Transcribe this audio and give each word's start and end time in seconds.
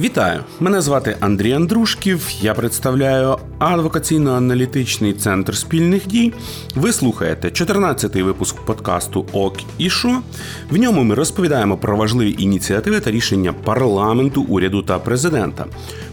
Вітаю! 0.00 0.40
Мене 0.60 0.80
звати 0.80 1.16
Андрій 1.20 1.52
Андрушків. 1.52 2.28
Я 2.40 2.54
представляю 2.54 3.38
адвокаційно-аналітичний 3.58 5.12
центр 5.12 5.56
спільних 5.56 6.06
дій. 6.06 6.32
Ви 6.74 6.92
слухаєте 6.92 7.48
14-й 7.48 8.22
випуск 8.22 8.56
подкасту 8.56 9.26
ОК 9.32 9.56
і 9.78 9.90
Шо. 9.90 10.20
В 10.70 10.76
ньому 10.76 11.02
ми 11.02 11.14
розповідаємо 11.14 11.76
про 11.76 11.96
важливі 11.96 12.36
ініціативи 12.38 13.00
та 13.00 13.10
рішення 13.10 13.52
парламенту, 13.52 14.42
уряду 14.42 14.82
та 14.82 14.98
президента. 14.98 15.66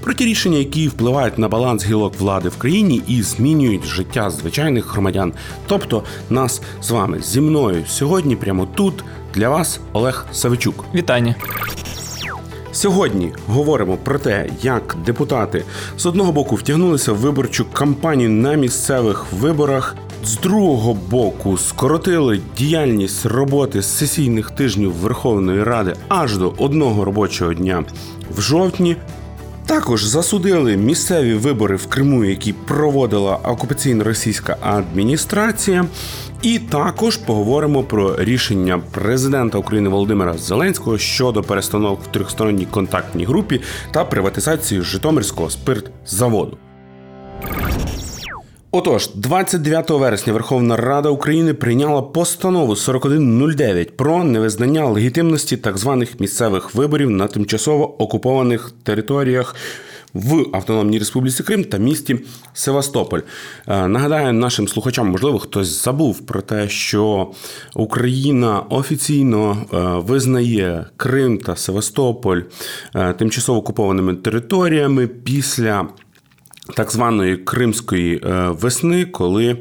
Про 0.03 0.13
ті 0.13 0.25
рішення, 0.25 0.57
які 0.57 0.87
впливають 0.87 1.37
на 1.37 1.47
баланс 1.47 1.85
гілок 1.85 2.13
влади 2.19 2.49
в 2.49 2.57
країні 2.57 3.01
і 3.07 3.21
змінюють 3.21 3.85
життя 3.85 4.29
звичайних 4.29 4.91
громадян. 4.93 5.33
Тобто 5.67 6.03
нас 6.29 6.61
з 6.81 6.91
вами 6.91 7.19
зі 7.21 7.41
мною 7.41 7.83
сьогодні, 7.87 8.35
прямо 8.35 8.65
тут, 8.65 9.03
для 9.33 9.49
вас 9.49 9.79
Олег 9.93 10.25
Савичук. 10.31 10.85
Вітання. 10.95 11.35
Сьогодні 12.77 13.33
говоримо 13.47 13.97
про 13.97 14.19
те, 14.19 14.49
як 14.61 14.97
депутати 15.05 15.63
з 15.97 16.05
одного 16.05 16.31
боку 16.31 16.55
втягнулися 16.55 17.13
в 17.13 17.15
виборчу 17.15 17.65
кампанію 17.73 18.29
на 18.29 18.53
місцевих 18.53 19.25
виборах, 19.33 19.95
з 20.25 20.37
другого 20.37 20.93
боку 20.93 21.57
скоротили 21.57 22.41
діяльність 22.57 23.25
роботи 23.25 23.81
сесійних 23.81 24.51
тижнів 24.51 24.93
Верховної 24.93 25.63
Ради 25.63 25.95
аж 26.07 26.37
до 26.37 26.53
одного 26.57 27.05
робочого 27.05 27.53
дня 27.53 27.83
в 28.37 28.41
жовтні. 28.41 28.95
Також 29.67 30.03
засудили 30.03 30.77
місцеві 30.77 31.33
вибори 31.33 31.75
в 31.75 31.87
Криму, 31.87 32.25
які 32.25 32.53
проводила 32.53 33.35
окупаційно 33.35 34.03
російська 34.03 34.57
адміністрація. 34.61 35.85
І 36.41 36.59
також 36.59 37.17
поговоримо 37.17 37.83
про 37.83 38.15
рішення 38.23 38.81
президента 38.91 39.57
України 39.57 39.89
Володимира 39.89 40.37
Зеленського 40.37 40.97
щодо 40.97 41.43
перестановок 41.43 41.99
в 42.03 42.07
трьохсторонній 42.07 42.65
контактній 42.65 43.25
групі 43.25 43.61
та 43.91 44.05
приватизації 44.05 44.81
Житомирського 44.81 45.49
спиртзаводу. 45.49 46.57
Отож, 48.77 49.09
29 49.15 49.89
вересня 49.89 50.33
Верховна 50.33 50.77
Рада 50.77 51.09
України 51.09 51.53
прийняла 51.53 52.01
постанову 52.01 52.75
4109 52.75 53.97
про 53.97 54.23
невизнання 54.23 54.85
легітимності 54.85 55.57
так 55.57 55.77
званих 55.77 56.19
місцевих 56.19 56.75
виборів 56.75 57.09
на 57.09 57.27
тимчасово 57.27 58.01
окупованих 58.03 58.71
територіях 58.83 59.55
в 60.13 60.45
Автономній 60.53 60.99
Республіці 60.99 61.43
Крим 61.43 61.63
та 61.63 61.77
місті 61.77 62.19
Севастополь. 62.53 63.19
Е, 63.67 63.87
нагадаю 63.87 64.33
нашим 64.33 64.67
слухачам, 64.67 65.07
можливо, 65.09 65.39
хтось 65.39 65.83
забув 65.83 66.25
про 66.25 66.41
те, 66.41 66.69
що 66.69 67.31
Україна 67.75 68.59
офіційно 68.59 69.57
е, 69.73 69.77
визнає 70.07 70.85
Крим 70.97 71.37
та 71.37 71.55
Севастополь 71.55 72.41
е, 72.95 73.13
тимчасово 73.13 73.59
окупованими 73.59 74.15
територіями 74.15 75.07
після. 75.07 75.87
Так 76.75 76.91
званої 76.91 77.37
Кримської 77.37 78.21
весни, 78.49 79.05
коли 79.05 79.57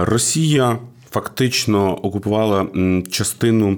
Росія 0.00 0.78
фактично 1.10 1.94
окупувала 1.94 2.66
частину 3.10 3.76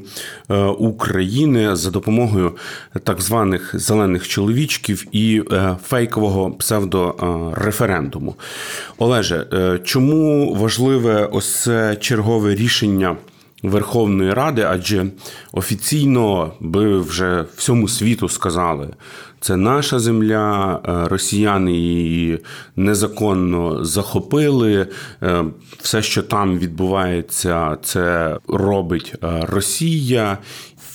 е, 0.51 0.57
України 0.65 1.77
за 1.77 1.91
допомогою 1.91 2.57
так 3.05 3.21
званих 3.21 3.71
зелених 3.75 4.29
чоловічків 4.29 5.07
і 5.13 5.43
е, 5.53 5.77
фейкового 5.85 6.51
псевдореферендуму. 6.51 8.35
Олеже, 8.99 9.47
е, 9.53 9.81
чому 9.85 10.55
важливе 10.55 11.29
ось 11.33 11.63
це 11.63 11.97
чергове 11.97 12.55
рішення? 12.55 13.17
Верховної 13.63 14.35
Ради, 14.35 14.67
адже 14.69 15.07
офіційно 15.53 16.53
би 16.61 16.99
вже 16.99 17.45
всьому 17.57 17.89
світу 17.89 18.29
сказали, 18.29 18.89
це 19.43 19.57
наша 19.57 19.99
земля, 19.99 20.81
е, 20.89 21.09
росіяни 21.09 21.73
її 21.73 22.39
незаконно 22.77 23.85
захопили. 23.85 24.87
Е, 25.23 25.45
все, 25.79 26.03
що 26.03 26.23
там 26.23 26.59
відбувається, 26.59 27.79
це 27.83 28.39
робить 28.49 29.15
е, 29.25 29.47
Росія, 29.49 30.39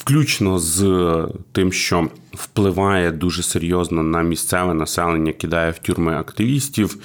включно 0.08 0.60
з 0.60 1.28
тим, 1.52 1.74
що 1.74 2.08
впливає 2.34 3.12
дуже 3.12 3.44
серйозно 3.44 4.04
на 4.04 4.22
місцеве 4.22 4.74
населення, 4.74 5.32
кидає 5.32 5.72
в 5.72 5.78
тюрми 5.78 6.14
активістів, 6.14 6.98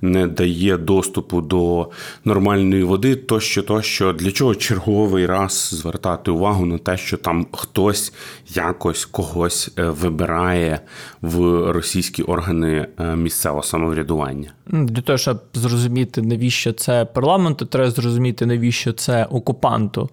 не 0.00 0.26
дає 0.26 0.76
доступу 0.76 1.40
до 1.40 1.90
нормальної 2.24 2.82
води, 2.82 3.16
тощо, 3.16 3.62
тощо 3.62 4.12
для 4.12 4.32
чого 4.32 4.54
черговий 4.54 5.26
раз 5.26 5.70
звертати 5.72 6.30
увагу 6.30 6.66
на 6.66 6.78
те, 6.78 6.96
що 6.96 7.16
там 7.16 7.46
хтось 7.52 8.12
якось 8.48 9.04
когось 9.04 9.70
е, 9.78 9.82
вибирає 9.82 10.80
в 11.20 11.40
російські 11.72 12.22
органи 12.22 12.88
е, 12.98 13.16
місцевого 13.16 13.62
самоврядування. 13.62 14.52
Для 14.66 15.02
того, 15.02 15.18
щоб 15.18 15.40
зрозуміти, 15.54 16.22
навіщо 16.22 16.72
це 16.72 17.04
парламенту, 17.04 17.66
треба 17.66 17.90
зрозуміти, 17.90 18.46
навіщо 18.46 18.92
це 18.92 19.24
окупанту. 19.24 20.10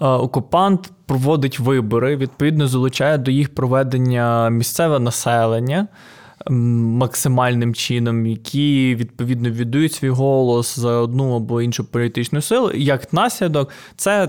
Е, 0.00 0.06
окупант 0.06 0.92
проводить 1.06 1.58
вибори, 1.58 2.16
відповідно 2.16 2.68
залучає 2.68 3.18
до 3.18 3.30
їх 3.30 3.54
проведення 3.54 4.50
місцеве 4.50 4.98
населення. 4.98 5.88
Максимальним 6.50 7.74
чином, 7.74 8.26
які 8.26 8.94
відповідно 8.94 9.50
віддають 9.50 9.92
свій 9.92 10.08
голос 10.08 10.78
за 10.78 10.90
одну 10.90 11.36
або 11.36 11.62
іншу 11.62 11.84
політичну 11.84 12.42
силу, 12.42 12.70
як 12.74 13.12
наслідок, 13.12 13.70
це 13.96 14.28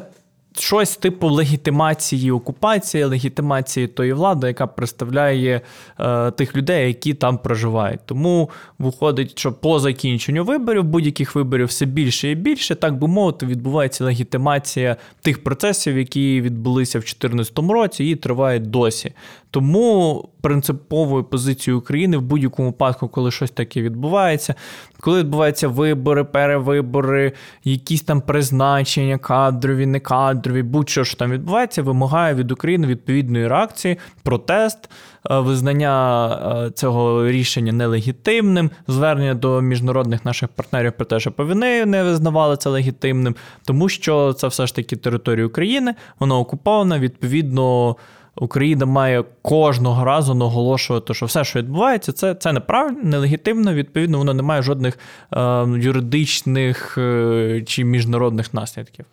щось 0.59 0.97
типу 0.97 1.29
легітимації 1.29 2.31
окупації, 2.31 3.03
легітимації 3.03 3.87
тої 3.87 4.13
влади, 4.13 4.47
яка 4.47 4.67
представляє 4.67 5.61
е, 5.99 6.31
тих 6.31 6.55
людей, 6.55 6.87
які 6.87 7.13
там 7.13 7.37
проживають. 7.37 7.99
Тому 8.05 8.49
виходить, 8.79 9.39
що 9.39 9.53
по 9.53 9.79
закінченню 9.79 10.43
виборів, 10.43 10.83
будь-яких 10.83 11.35
виборів, 11.35 11.67
все 11.67 11.85
більше 11.85 12.31
і 12.31 12.35
більше, 12.35 12.75
так 12.75 12.99
би 12.99 13.07
мовити, 13.07 13.45
відбувається 13.45 14.05
легітимація 14.05 14.95
тих 15.21 15.43
процесів, 15.43 15.97
які 15.97 16.41
відбулися 16.41 16.99
в 16.99 17.01
2014 17.01 17.59
році 17.59 18.03
і 18.05 18.15
тривають 18.15 18.69
досі. 18.69 19.13
Тому 19.53 20.29
принциповою 20.41 21.23
позицією 21.23 21.79
України 21.79 22.17
в 22.17 22.21
будь-якому 22.21 22.67
випадку, 22.67 23.07
коли 23.07 23.31
щось 23.31 23.51
таке 23.51 23.81
відбувається, 23.81 24.55
коли 24.99 25.19
відбуваються 25.19 25.67
вибори, 25.67 26.23
перевибори, 26.23 27.31
якісь 27.63 28.01
там 28.01 28.21
призначення, 28.21 29.17
кадрові, 29.17 29.85
не 29.85 29.99
кадрові, 29.99 30.63
будь-що 30.63 31.03
що 31.03 31.17
там 31.17 31.31
відбувається, 31.31 31.81
вимагає 31.83 32.35
від 32.35 32.51
України 32.51 32.87
відповідної 32.87 33.47
реакції, 33.47 33.97
протест, 34.23 34.89
е, 35.31 35.39
визнання 35.39 36.27
е, 36.65 36.71
цього 36.71 37.27
рішення 37.27 37.73
нелегітимним, 37.73 38.71
звернення 38.87 39.33
до 39.33 39.61
міжнародних 39.61 40.25
наших 40.25 40.49
партнерів 40.49 40.93
про 40.97 41.05
те, 41.05 41.19
що 41.19 41.31
повини 41.31 41.85
не 41.85 42.03
визнавали 42.03 42.57
це 42.57 42.69
легітимним, 42.69 43.35
тому 43.65 43.89
що 43.89 44.33
це 44.33 44.47
все 44.47 44.67
ж 44.67 44.75
таки 44.75 44.95
територія 44.95 45.45
України, 45.45 45.95
вона 46.19 46.37
окупована, 46.37 46.99
відповідно. 46.99 47.95
Україна 48.35 48.85
має 48.85 49.23
кожного 49.41 50.05
разу 50.05 50.33
наголошувати, 50.33 51.13
що 51.13 51.25
все, 51.25 51.43
що 51.43 51.59
відбувається, 51.59 52.11
це 52.11 52.35
це 52.35 52.53
неправильно, 52.53 52.99
нелегітимно. 53.03 53.73
Відповідно, 53.73 54.17
воно 54.17 54.33
не 54.33 54.43
має 54.43 54.61
жодних 54.61 54.99
е, 55.33 55.65
юридичних 55.77 56.97
е, 56.97 57.63
чи 57.65 57.83
міжнародних 57.83 58.53
наслідків. 58.53 59.05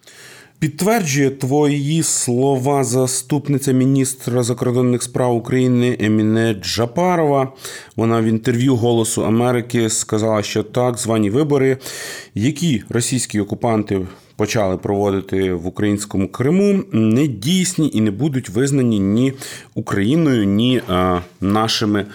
Підтверджує 0.61 1.31
твої 1.31 2.03
слова 2.03 2.85
заступниця 2.85 3.73
міністра 3.73 4.43
закордонних 4.43 5.03
справ 5.03 5.37
України 5.37 5.97
Еміне 6.01 6.55
Джапарова. 6.55 7.53
Вона 7.97 8.21
в 8.21 8.25
інтерв'ю 8.25 8.77
Голосу 8.77 9.25
Америки 9.25 9.91
сказала, 9.91 10.43
що 10.43 10.63
так 10.63 10.99
звані 10.99 11.31
вибори, 11.31 11.79
які 12.35 12.83
російські 12.89 13.41
окупанти 13.41 14.07
почали 14.41 14.77
проводити 14.77 15.53
в 15.53 15.67
українському 15.67 16.29
Криму, 16.29 16.85
не 16.93 17.27
дійсні 17.27 17.91
і 17.95 18.01
не 18.01 18.11
будуть 18.11 18.49
визнані 18.49 18.99
ні 18.99 19.33
Україною, 19.75 20.45
ні 20.45 20.83
е, 20.91 21.21
нашими 21.41 22.07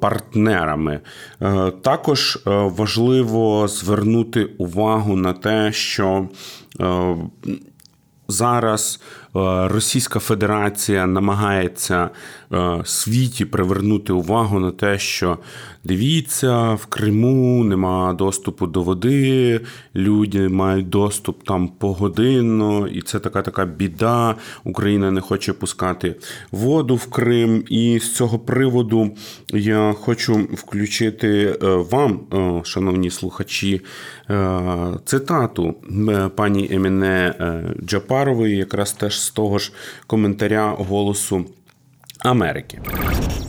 партнерами. 0.00 1.00
Е, 1.42 1.72
також 1.82 2.36
е, 2.36 2.50
важливо 2.50 3.68
звернути 3.68 4.44
увагу 4.44 5.16
на 5.16 5.32
те, 5.32 5.72
що 5.72 6.28
зараз 8.28 9.00
Російська 9.34 10.18
Федерація 10.18 11.06
намагається 11.06 12.10
світі 12.84 13.44
привернути 13.44 14.12
увагу 14.12 14.60
на 14.60 14.70
те, 14.70 14.98
що 14.98 15.38
Дивіться, 15.84 16.74
в 16.74 16.86
Криму 16.86 17.64
нема 17.64 18.12
доступу 18.12 18.66
до 18.66 18.82
води, 18.82 19.60
люди 19.94 20.48
мають 20.48 20.88
доступ 20.88 21.44
там 21.44 21.68
погодинно, 21.68 22.88
і 22.88 23.02
це 23.02 23.18
така 23.18 23.42
така 23.42 23.64
біда. 23.64 24.34
Україна 24.64 25.10
не 25.10 25.20
хоче 25.20 25.52
пускати 25.52 26.14
воду 26.52 26.94
в 26.94 27.10
Крим. 27.10 27.64
І 27.68 27.98
з 27.98 28.14
цього 28.14 28.38
приводу 28.38 29.10
я 29.52 29.94
хочу 30.00 30.34
включити 30.34 31.58
е, 31.62 31.66
вам, 31.66 32.20
е, 32.32 32.60
шановні 32.64 33.10
слухачі, 33.10 33.80
е, 34.30 34.60
цитату 35.04 35.74
пані 36.34 36.68
Еміне 36.72 37.34
Джапарової, 37.86 38.56
якраз 38.56 38.92
теж 38.92 39.21
з 39.22 39.30
того 39.30 39.58
ж 39.58 39.72
коментаря 40.06 40.70
голосу. 40.70 41.46
Америки. 42.24 42.78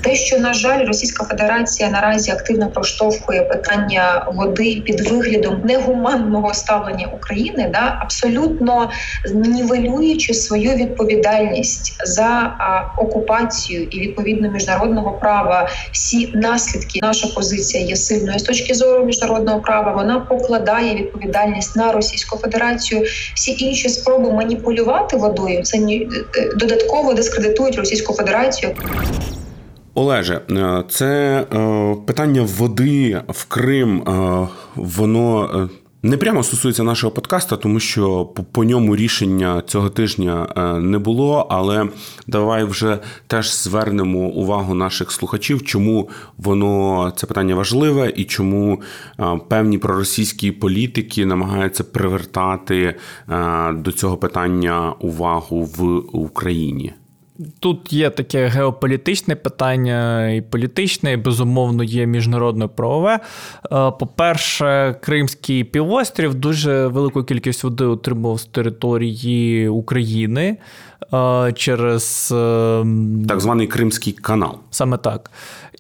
Те, 0.03 0.15
що 0.15 0.39
на 0.39 0.53
жаль, 0.53 0.87
Російська 0.87 1.23
Федерація 1.23 1.89
наразі 1.89 2.31
активно 2.31 2.69
проштовхує 2.69 3.41
питання 3.41 4.27
води 4.35 4.81
під 4.85 5.11
виглядом 5.11 5.61
негуманного 5.63 6.53
ставлення 6.53 7.07
України, 7.07 7.69
да 7.73 7.97
абсолютно 8.01 8.89
нівелюючи 9.33 10.33
свою 10.33 10.71
відповідальність 10.71 11.95
за 12.05 12.23
а, 12.23 12.91
окупацію 12.97 13.83
і 13.83 13.99
відповідно 13.99 14.51
міжнародного 14.51 15.11
права, 15.11 15.69
всі 15.91 16.31
наслідки. 16.33 16.99
Наша 17.01 17.27
позиція 17.27 17.83
є 17.83 17.95
сильною 17.95 18.39
з 18.39 18.43
точки 18.43 18.73
зору 18.73 19.05
міжнародного 19.05 19.61
права. 19.61 19.91
Вона 19.91 20.19
покладає 20.19 20.95
відповідальність 20.95 21.75
на 21.75 21.91
Російську 21.91 22.37
Федерацію. 22.37 23.01
Всі 23.35 23.55
інші 23.65 23.89
спроби 23.89 24.31
маніпулювати 24.31 25.17
водою 25.17 25.61
це 25.63 25.77
ні 25.77 26.09
е, 26.37 26.49
додатково 26.55 27.13
дискредитують 27.13 27.75
Російську 27.75 28.13
Федерацію. 28.13 28.62
Олеже, 29.95 30.41
е, 30.51 30.83
це 30.89 31.39
е, 31.53 31.95
питання 32.05 32.41
води 32.57 33.21
в 33.29 33.45
Крим, 33.45 34.01
е, 34.01 34.47
воно 34.75 35.69
не 36.03 36.17
прямо 36.17 36.43
стосується 36.43 36.83
нашого 36.83 37.11
подкаста, 37.13 37.57
тому 37.57 37.79
що 37.79 38.25
по 38.51 38.63
ньому 38.63 38.95
рішення 38.95 39.63
цього 39.67 39.89
тижня 39.89 40.47
не 40.81 40.97
було. 40.97 41.47
Але 41.49 41.87
давай 42.27 42.63
вже 42.63 42.99
теж 43.27 43.55
звернемо 43.55 44.19
увагу 44.19 44.73
наших 44.73 45.11
слухачів, 45.11 45.63
чому 45.63 46.09
воно 46.37 47.11
це 47.15 47.27
питання 47.27 47.55
важливе 47.55 48.13
і 48.15 48.23
чому 48.23 48.81
певні 49.47 49.77
проросійські 49.77 50.51
політики 50.51 51.25
намагаються 51.25 51.83
привертати 51.83 52.95
до 53.73 53.91
цього 53.91 54.17
питання 54.17 54.93
увагу 54.99 55.63
в 55.63 55.83
Україні. 56.17 56.93
Тут 57.59 57.93
є 57.93 58.09
таке 58.09 58.47
геополітичне 58.47 59.35
питання, 59.35 60.29
і 60.29 60.41
політичне, 60.41 61.13
і 61.13 61.17
безумовно 61.17 61.83
є 61.83 62.05
міжнародне 62.05 62.67
правове. 62.67 63.13
Е, 63.13 63.19
по-перше, 63.99 64.95
Кримський 65.01 65.63
півострів 65.63 66.35
дуже 66.35 66.87
велику 66.87 67.23
кількість 67.23 67.63
води 67.63 67.85
отримував 67.85 68.39
з 68.39 68.45
території 68.45 69.67
України 69.67 70.57
е, 71.13 71.53
через 71.55 72.31
е, 72.35 72.85
так 73.27 73.41
званий 73.41 73.67
Кримський 73.67 74.13
канал. 74.13 74.57
Саме 74.69 74.97
так. 74.97 75.31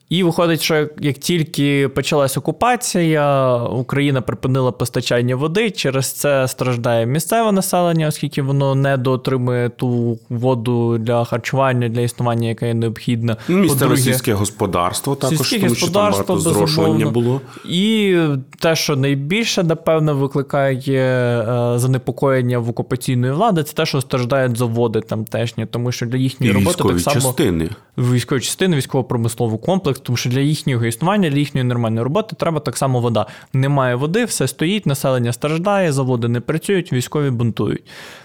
І 0.09 0.23
виходить, 0.23 0.61
що 0.61 0.87
як 0.99 1.17
тільки 1.17 1.87
почалась 1.87 2.37
окупація, 2.37 3.57
Україна 3.57 4.21
припинила 4.21 4.71
постачання 4.71 5.35
води. 5.35 5.71
Через 5.71 6.11
це 6.11 6.47
страждає 6.47 7.05
місцеве 7.05 7.51
населення, 7.51 8.07
оскільки 8.07 8.41
воно 8.41 8.75
не 8.75 8.97
доотримує 8.97 9.69
ту 9.69 10.19
воду 10.29 10.97
для 10.97 11.25
харчування, 11.25 11.89
для 11.89 12.01
існування, 12.01 12.49
яка 12.49 12.65
є 12.65 12.73
необхідна. 12.73 13.37
Ну, 13.47 13.57
місцеве 13.57 13.97
сільське 13.97 14.33
господарство 14.33 15.15
також 15.15 15.37
сільське 15.37 15.59
тому, 15.59 15.75
що 15.75 15.89
там 15.89 16.11
багато 16.11 16.39
зрошування 16.39 17.05
було. 17.05 17.41
І 17.69 18.17
те, 18.59 18.75
що 18.75 18.95
найбільше, 18.95 19.63
напевно, 19.63 20.15
викликає 20.15 20.77
е, 20.89 21.79
занепокоєння 21.79 22.59
в 22.59 22.69
окупаційної 22.69 23.33
влади, 23.33 23.63
це 23.63 23.73
те, 23.73 23.85
що 23.85 24.01
страждають 24.01 24.57
заводи 24.57 25.01
тамтешні, 25.01 25.65
тому 25.65 25.91
що 25.91 26.05
для 26.05 26.17
їхньої 26.17 26.53
роботи 26.53 26.83
так 26.83 26.99
само 26.99 27.21
частини. 27.21 27.69
військові 27.97 28.39
частини, 28.39 28.77
військово-промисловий 28.77 29.59
комплекс 29.59 29.92
тому 29.99 30.17
що 30.17 30.29
для 30.29 30.39
їхнього 30.39 30.85
існування, 30.85 31.29
для 31.29 31.37
їхньої 31.37 31.67
нормальної 31.67 32.03
роботи 32.03 32.35
треба 32.39 32.59
так 32.59 32.77
само 32.77 32.99
вода. 32.99 33.25
Немає 33.53 33.95
води, 33.95 34.25
все 34.25 34.47
стоїть, 34.47 34.85
населення 34.85 35.33
страждає, 35.33 35.91
заводи 35.91 36.27
не 36.27 36.39
працюють, 36.39 36.93
військові 36.93 37.29
бунтують. 37.29 37.83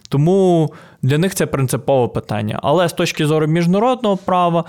Тому 0.09 0.73
для 1.03 1.19
них 1.19 1.35
це 1.35 1.47
принципове 1.47 2.09
питання. 2.09 2.59
Але 2.63 2.89
з 2.89 2.93
точки 2.93 3.27
зору 3.27 3.47
міжнародного 3.47 4.17
права, 4.17 4.65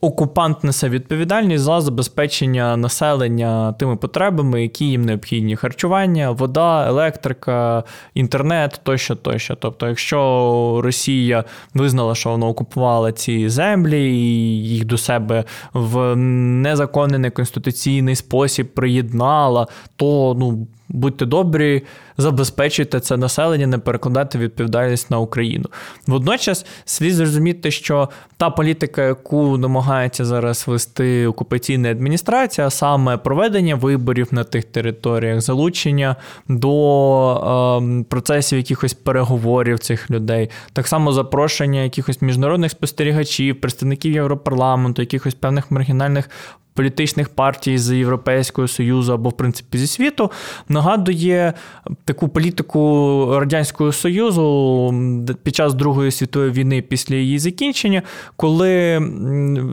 окупант 0.00 0.64
несе 0.64 0.88
відповідальність 0.88 1.64
за 1.64 1.80
забезпечення 1.80 2.76
населення 2.76 3.72
тими 3.72 3.96
потребами, 3.96 4.62
які 4.62 4.84
їм 4.84 5.04
необхідні: 5.04 5.56
харчування, 5.56 6.30
вода, 6.30 6.88
електрика, 6.88 7.84
інтернет 8.14 8.80
тощо, 8.82 9.16
тощо. 9.16 9.54
Тобто, 9.54 9.88
якщо 9.88 10.80
Росія 10.84 11.44
визнала, 11.74 12.14
що 12.14 12.30
вона 12.30 12.46
окупувала 12.46 13.12
ці 13.12 13.48
землі 13.48 14.04
і 14.04 14.64
їх 14.64 14.84
до 14.84 14.98
себе 14.98 15.44
в 15.72 16.16
незаконний 16.16 17.18
неконституційний 17.18 18.16
спосіб 18.16 18.74
приєднала, 18.74 19.66
то 19.96 20.36
ну 20.38 20.66
будьте 20.88 21.26
добрі, 21.26 21.82
забезпечуйте 22.18 23.00
це 23.00 23.16
населення, 23.16 23.66
не 23.66 23.78
перекладати 23.78 24.38
відповідальність 24.38 25.10
на 25.10 25.18
Україну. 25.18 25.64
Водночас 26.06 26.66
слід 26.84 27.14
зрозуміти, 27.14 27.70
що 27.70 28.08
та 28.36 28.50
політика, 28.50 29.02
яку 29.02 29.58
намагається 29.58 30.24
зараз 30.24 30.64
вести 30.68 31.26
окупаційна 31.26 31.90
адміністрація, 31.90 32.70
саме 32.70 33.16
проведення 33.16 33.74
виборів 33.74 34.28
на 34.30 34.44
тих 34.44 34.64
територіях, 34.64 35.40
залучення 35.40 36.16
до 36.48 37.80
е, 37.82 38.04
процесів 38.08 38.58
якихось 38.58 38.94
переговорів 38.94 39.78
цих 39.78 40.10
людей, 40.10 40.50
так 40.72 40.86
само 40.86 41.12
запрошення 41.12 41.80
якихось 41.80 42.22
міжнародних 42.22 42.70
спостерігачів, 42.70 43.60
представників 43.60 44.12
Європарламенту, 44.12 45.02
якихось 45.02 45.34
певних 45.34 45.70
маргінальних 45.70 46.30
політичних 46.78 47.28
партій 47.28 47.78
з 47.78 47.96
Європейського 47.96 48.68
Союзу 48.68 49.12
або, 49.12 49.28
в 49.28 49.32
принципі, 49.32 49.78
зі 49.78 49.86
світу, 49.86 50.30
нагадує 50.68 51.52
таку 52.04 52.28
політику 52.28 52.80
Радянського 53.40 53.92
Союзу 53.92 54.44
під 55.42 55.56
час 55.56 55.74
Другої 55.74 56.10
світової 56.10 56.50
війни 56.50 56.82
після 56.82 57.14
її 57.14 57.38
закінчення, 57.38 58.02
коли 58.36 59.02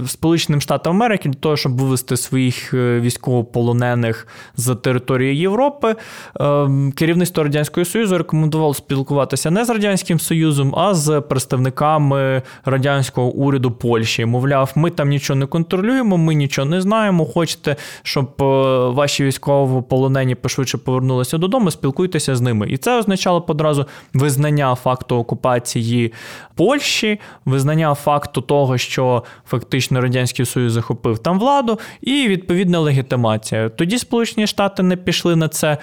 Сполученим 0.07 0.61
Штатам 0.61 0.95
Америки 0.95 1.29
для 1.29 1.39
того, 1.39 1.57
щоб 1.57 1.81
вивести 1.81 2.17
своїх 2.17 2.73
е, 2.73 2.99
військовополонених 2.99 4.27
з 4.57 4.75
території 4.75 5.37
Європи, 5.37 5.95
е, 6.39 6.67
керівництво 6.95 7.43
Радянського 7.43 7.85
Союзу 7.85 8.17
рекомендувало 8.17 8.73
спілкуватися 8.73 9.51
не 9.51 9.65
з 9.65 9.69
Радянським 9.69 10.19
Союзом, 10.19 10.75
а 10.75 10.93
з 10.93 11.21
представниками 11.21 12.41
радянського 12.65 13.27
уряду 13.27 13.71
Польщі. 13.71 14.25
Мовляв, 14.25 14.71
ми 14.75 14.89
там 14.89 15.09
нічого 15.09 15.39
не 15.39 15.45
контролюємо, 15.45 16.17
ми 16.17 16.35
нічого 16.35 16.69
не 16.69 16.81
знаємо 16.81 16.94
знаємо, 16.95 17.25
хочете, 17.25 17.75
щоб 18.03 18.41
е, 18.41 18.45
ваші 18.89 19.23
військовополонені 19.23 20.35
пошвидше 20.35 20.77
повернулися 20.77 21.37
додому, 21.37 21.71
спілкуйтеся 21.71 22.35
з 22.35 22.41
ними. 22.41 22.67
І 22.69 22.77
це 22.77 22.99
означало 22.99 23.39
б 23.39 23.43
одразу 23.47 23.85
визнання 24.13 24.75
факту 24.75 25.15
окупації 25.15 26.13
Польщі, 26.55 27.19
визнання 27.45 27.93
факту 27.93 28.41
того, 28.41 28.77
що 28.77 29.23
фактично 29.49 30.01
Радянський 30.01 30.45
Союз 30.45 30.73
захопив 30.73 31.19
там 31.19 31.39
владу, 31.39 31.79
і 32.01 32.27
відповідна 32.27 32.79
легітимація. 32.79 33.69
Тоді 33.69 33.97
Сполучені 33.97 34.47
Штати 34.47 34.83
не 34.83 34.95
пішли 34.95 35.35
на 35.35 35.47
це 35.47 35.77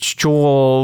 що 0.00 0.30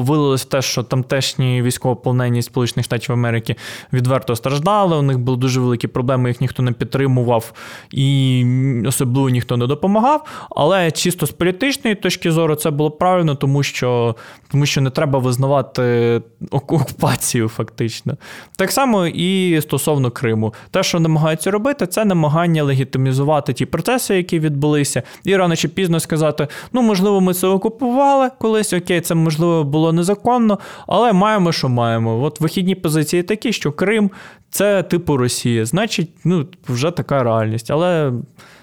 вилилось 0.07 0.45
те, 0.45 0.63
що 0.63 0.83
тамтешні 0.83 1.63
військовополонені 1.63 2.43
Сполучених 2.43 2.85
Штатів 2.85 3.13
Америки 3.13 3.57
відверто 3.93 4.37
страждали. 4.37 4.97
У 4.97 5.03
них 5.03 5.19
були 5.19 5.39
дуже 5.39 5.61
великі 5.61 5.89
проблеми, 5.89 6.31
їх 6.31 6.41
ніхто 6.41 6.63
не 6.63 6.73
підтримував 6.73 7.53
і 7.91 8.45
особливо 8.87 9.29
ніхто 9.31 9.57
не 9.57 9.67
допомагав. 9.67 10.27
Але 10.51 10.91
чисто 10.91 11.27
з 11.27 11.31
політичної 11.31 11.97
точки 11.97 12.33
зору 12.33 12.55
це 12.55 12.71
було 12.71 12.91
правильно, 12.91 13.35
тому 13.35 13.63
що 13.63 14.17
тому 14.51 14.67
що 14.67 14.81
не 14.81 14.91
треба 14.91 15.19
визнавати 15.19 16.23
окупацію, 16.51 17.49
фактично. 17.49 18.17
Так 18.57 18.73
само 18.73 19.07
і 19.07 19.61
стосовно 19.61 20.11
Криму. 20.11 20.55
Те, 20.71 20.83
що 20.83 21.01
намагаються 21.01 21.51
робити, 21.51 21.87
це 21.87 22.05
намагання 22.05 22.63
легітимізувати 22.63 23.53
ті 23.53 23.67
процеси, 23.67 24.17
які 24.17 24.39
відбулися, 24.39 25.03
і 25.25 25.37
рано 25.37 25.57
чи 25.57 25.69
пізно 25.69 26.01
сказати: 26.01 26.49
ну 26.73 26.83
можливо, 26.83 27.21
ми 27.21 27.35
це 27.35 27.47
окупували 27.47 28.31
колись. 28.39 28.73
Окей, 28.73 29.01
це 29.07 29.15
можливо 29.15 29.65
було 29.65 29.93
незаконно, 29.93 30.59
але 30.87 31.13
маємо, 31.13 31.53
що 31.53 31.69
маємо. 31.69 32.23
От 32.23 32.41
вихідні 32.41 32.75
позиції 32.75 33.23
такі, 33.23 33.53
що 33.53 33.73
Крим 33.73 34.11
це 34.51 34.83
типу 34.83 35.17
Росія. 35.17 35.65
Значить, 35.65 36.11
ну 36.25 36.47
вже 36.69 36.91
така 36.91 37.23
реальність. 37.23 37.71
Але 37.71 38.13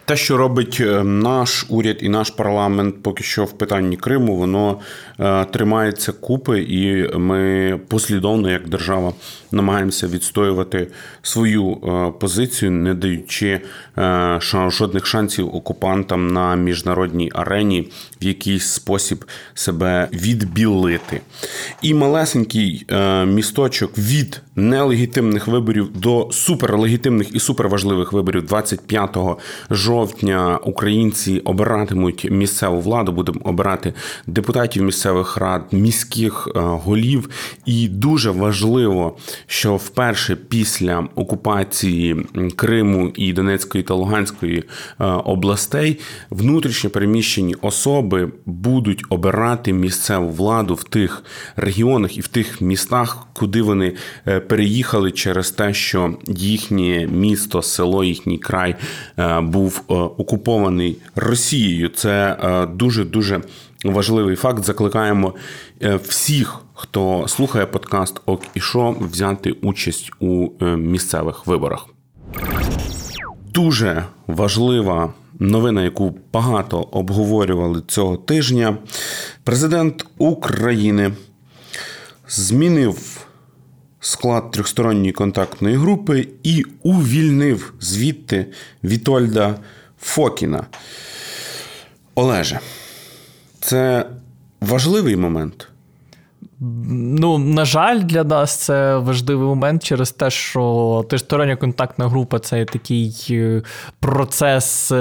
те, 0.05 0.17
що 0.17 0.37
робить 0.37 0.77
е, 0.81 1.03
наш 1.03 1.65
уряд 1.69 1.97
і 2.01 2.09
наш 2.09 2.29
парламент, 2.29 2.95
поки 3.03 3.23
що 3.23 3.45
в 3.45 3.51
питанні 3.51 3.97
Криму, 3.97 4.35
воно 4.35 4.79
е, 5.19 5.45
тримається 5.45 6.11
купи, 6.11 6.61
і 6.61 7.09
ми 7.17 7.79
послідовно, 7.87 8.51
як 8.51 8.69
держава, 8.69 9.13
намагаємося 9.51 10.07
відстоювати 10.07 10.87
свою 11.21 11.71
е, 11.71 12.11
позицію, 12.19 12.71
не 12.71 12.93
даючи 12.93 13.61
жодних 14.67 15.05
шансів 15.05 15.55
окупантам 15.55 16.27
на 16.27 16.55
міжнародній 16.55 17.31
арені 17.35 17.87
в 18.21 18.25
якийсь 18.25 18.65
спосіб 18.65 19.25
себе 19.53 20.07
відбілити. 20.13 21.21
І 21.81 21.93
малесенький 21.93 22.85
місточок 23.27 23.97
від 23.97 24.41
нелегітимних 24.55 25.47
виборів 25.47 25.89
до 25.97 26.29
суперлегітимних 26.31 27.35
і 27.35 27.39
суперважливих 27.39 28.13
виборів 28.13 28.45
25 28.45 29.17
жовтня 29.71 29.92
жовтня 29.93 30.59
українці 30.63 31.39
обиратимуть 31.39 32.31
місцеву 32.31 32.81
владу, 32.81 33.11
будемо 33.11 33.39
обирати 33.43 33.93
депутатів 34.27 34.83
місцевих 34.83 35.37
рад, 35.37 35.65
міських 35.71 36.47
е, 36.47 36.59
голів. 36.59 37.29
І 37.65 37.87
дуже 37.87 38.31
важливо, 38.31 39.17
що 39.47 39.75
вперше 39.75 40.35
після 40.35 41.07
окупації 41.15 42.25
Криму 42.55 43.11
і 43.15 43.33
Донецької 43.33 43.83
та 43.83 43.93
Луганської 43.93 44.57
е, 44.59 45.05
областей 45.05 45.99
внутрішньо 46.29 46.89
переміщені 46.89 47.55
особи 47.61 48.31
будуть 48.45 49.03
обирати 49.09 49.73
місцеву 49.73 50.29
владу 50.29 50.73
в 50.73 50.83
тих 50.83 51.23
регіонах 51.55 52.17
і 52.17 52.21
в 52.21 52.27
тих 52.27 52.61
містах, 52.61 53.27
куди 53.33 53.61
вони 53.61 53.93
е, 54.27 54.39
переїхали 54.39 55.11
через 55.11 55.51
те, 55.51 55.73
що 55.73 56.13
їхнє 56.27 57.07
місто, 57.07 57.61
село, 57.61 58.03
їхній 58.03 58.37
край 58.37 58.75
був 59.41 59.82
окупований 59.87 60.97
Росією. 61.15 61.89
Це 61.89 62.37
дуже 62.75 63.05
дуже 63.05 63.41
важливий 63.83 64.35
факт. 64.35 64.63
Закликаємо 64.63 65.33
е, 65.81 65.95
всіх, 65.95 66.59
хто 66.73 67.27
слухає 67.27 67.65
подкаст 67.65 68.21
Ок 68.25 68.41
і 68.53 68.59
Шо, 68.59 68.95
взяти 68.99 69.51
участь 69.51 70.11
у 70.19 70.49
е, 70.61 70.65
місцевих 70.77 71.47
виборах. 71.47 71.87
Дуже 73.53 74.03
важлива 74.27 75.13
новина, 75.39 75.83
яку 75.83 76.15
багато 76.33 76.81
обговорювали 76.81 77.81
цього 77.87 78.17
тижня. 78.17 78.77
Президент 79.43 80.05
України 80.17 81.13
змінив 82.27 83.25
склад 84.03 84.51
трьохсторонньої 84.51 85.11
контактної 85.11 85.75
групи 85.75 86.27
і 86.43 86.63
увільнив 86.83 87.73
звідти 87.79 88.45
Вітольда 88.83 89.55
Фокіна. 90.01 90.65
Олеже, 92.15 92.59
це 93.59 94.05
важливий 94.61 95.15
момент. 95.15 95.67
Ну, 96.65 97.37
на 97.37 97.65
жаль, 97.65 97.99
для 97.99 98.23
нас 98.23 98.55
це 98.55 98.97
важливий 98.97 99.47
момент 99.47 99.83
через 99.83 100.11
те, 100.11 100.29
що 100.29 101.05
тристороння 101.09 101.55
контактна 101.55 102.07
група 102.07 102.39
це 102.39 102.65
такий 102.65 103.27
е, 103.29 103.61
процес, 103.99 104.91
е, 104.91 104.97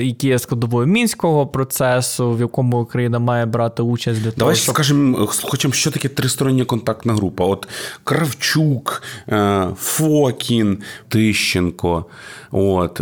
який 0.00 0.30
є 0.30 0.38
складовою 0.38 0.86
мінського 0.86 1.46
процесу, 1.46 2.32
в 2.32 2.40
якому 2.40 2.80
Україна 2.80 3.18
має 3.18 3.46
брати 3.46 3.82
участь 3.82 4.18
для 4.20 4.30
того. 4.30 4.38
Давай 4.38 4.56
щоб... 4.56 4.74
скажемо 4.74 5.32
слухачам, 5.32 5.72
що 5.72 5.90
таке 5.90 6.08
тристороння 6.08 6.64
контактна 6.64 7.14
група. 7.14 7.44
От 7.44 7.68
Кравчук, 8.04 9.02
е, 9.28 9.66
Фокін, 9.76 10.78
Тищенко. 11.08 12.04
От. 12.50 13.00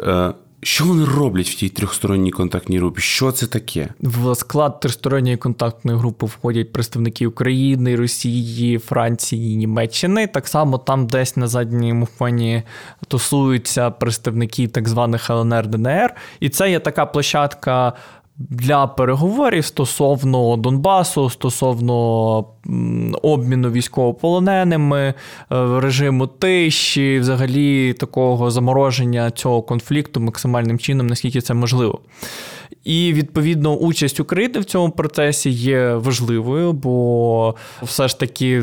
Що 0.64 0.85
вони 0.85 1.04
роблять 1.04 1.49
в 1.49 1.54
тій 1.54 1.69
трьохсторонній 1.69 2.31
контактній 2.31 2.78
групі? 2.78 3.00
Що 3.00 3.33
це 3.33 3.47
таке? 3.47 3.88
В 4.00 4.35
склад 4.35 4.81
тристоронньої 4.81 5.37
контактної 5.37 5.99
групи 5.99 6.26
входять 6.26 6.73
представники 6.73 7.26
України, 7.26 7.97
Росії, 7.97 8.78
Франції, 8.78 9.57
Німеччини. 9.57 10.26
Так 10.26 10.49
само 10.49 10.78
там 10.78 11.07
десь 11.07 11.37
на 11.37 11.49
задньому 11.49 12.07
фоні 12.07 12.62
тусуються 13.09 13.90
представники 13.90 14.69
так 14.69 14.88
званих 14.88 15.31
ЛНР 15.31 15.66
ДНР. 15.66 16.14
І 16.40 16.49
це 16.49 16.71
є 16.71 16.81
така 16.81 17.07
площадка 17.07 17.92
для 18.37 18.87
переговорів 18.87 19.64
стосовно 19.64 20.57
Донбасу, 20.57 21.31
стосовно 21.31 22.45
обміну 23.23 23.71
військовополоненими, 23.71 24.99
е, 24.99 25.14
режиму 25.81 26.26
тиші, 26.26 27.19
взагалі 27.19 27.92
такого 27.92 28.50
замороження 28.50 29.31
цього 29.31 29.62
конфлікту 29.62 30.21
максимальним 30.21 30.78
чином, 30.78 31.07
наскільки 31.07 31.40
це 31.40 31.54
можливо. 31.54 32.00
І 32.85 33.12
відповідно 33.12 33.76
участь 33.76 34.21
України 34.21 34.61
в 34.61 34.64
цьому 34.64 34.92
процесі 34.92 35.50
є 35.50 35.95
важливою, 35.95 36.73
бо 36.73 37.54
все 37.83 38.09
ж 38.09 38.19
таки 38.19 38.62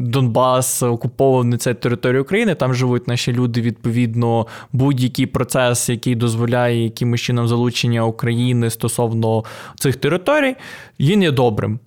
Донбас 0.00 0.82
окупований 0.82 1.58
це 1.58 1.74
територія 1.74 2.22
України. 2.22 2.54
Там 2.54 2.74
живуть 2.74 3.08
наші 3.08 3.32
люди. 3.32 3.60
Відповідно, 3.60 4.46
будь-який 4.72 5.26
процес, 5.26 5.88
який 5.88 6.14
дозволяє 6.14 6.84
якимось 6.84 7.20
чином 7.20 7.48
залучення 7.48 8.04
України 8.04 8.70
стосовно 8.70 9.44
цих 9.76 9.96
територій, 9.96 10.56
він 11.00 11.22
є 11.22 11.30
добрим 11.30 11.78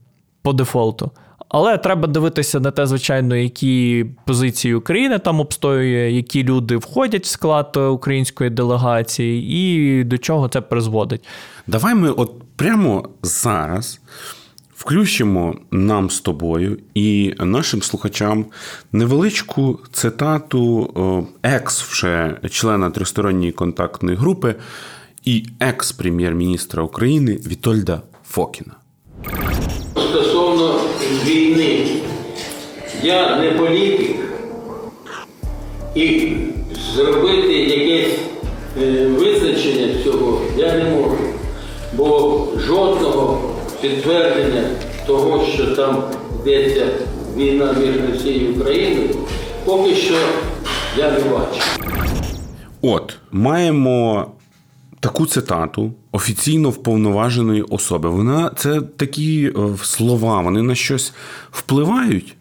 по 0.42 0.54
дефолту. 0.54 1.12
Але 1.52 1.78
треба 1.78 2.08
дивитися 2.08 2.60
на 2.60 2.72
те, 2.72 2.88
звичайно, 2.88 3.36
які 3.36 4.06
позиції 4.26 4.74
України 4.74 5.20
там 5.20 5.40
обстоює, 5.40 6.12
які 6.12 6.44
люди 6.44 6.78
входять 6.78 7.24
в 7.24 7.28
склад 7.28 7.78
української 7.78 8.50
делегації, 8.50 9.48
і 9.50 10.04
до 10.04 10.18
чого 10.18 10.48
це 10.48 10.62
призводить. 10.62 11.28
Давай 11.68 11.96
ми 11.96 12.12
от 12.12 12.32
прямо 12.56 13.10
зараз 13.24 14.00
включимо 14.76 15.56
нам 15.72 16.10
з 16.10 16.22
тобою 16.22 16.78
і 16.94 17.34
нашим 17.40 17.82
слухачам 17.82 18.46
невеличку 18.92 19.80
цитату 19.92 21.28
екс 21.44 21.84
вже 21.84 22.38
члена 22.50 22.90
тристоронньої 22.90 23.52
контактної 23.52 24.18
групи 24.18 24.56
і 25.26 25.46
екс-прем'єр-міністра 25.60 26.84
України 26.84 27.40
Вітольда 27.48 28.02
Фокіна. 28.24 28.76
Стосовно 29.96 30.76
війни, 31.26 31.86
я 33.04 33.36
не 33.36 33.52
політик. 33.52 34.16
І 35.96 36.32
зробити 36.96 37.54
якесь 37.54 38.18
е, 38.82 39.06
визначення 39.08 40.04
цього 40.04 40.42
я 40.58 40.74
не 40.74 40.84
можу. 40.84 41.18
Бо 41.94 42.48
жодного 42.58 43.42
підтвердження 43.82 44.64
того, 45.08 45.46
що 45.46 45.76
там 45.76 46.04
йдеться 46.42 46.88
війна 47.38 47.76
між 47.80 48.10
Росією 48.12 48.50
і 48.50 48.60
Україною, 48.60 49.10
поки 49.66 49.96
що 49.96 50.14
я 50.98 51.12
не 51.12 51.20
бачу. 51.20 51.62
От 52.82 53.16
маємо 53.32 54.28
таку 55.00 55.26
цитату 55.26 55.92
офіційно 56.22 56.70
вповноваженої 56.70 57.62
особи. 57.62 58.10
Вона 58.10 58.52
це 58.58 58.82
такі 58.82 59.54
е, 59.56 59.78
слова, 59.84 60.42
вони 60.42 60.62
на 60.62 60.76
щось 60.76 61.14
впливають. 61.52 62.36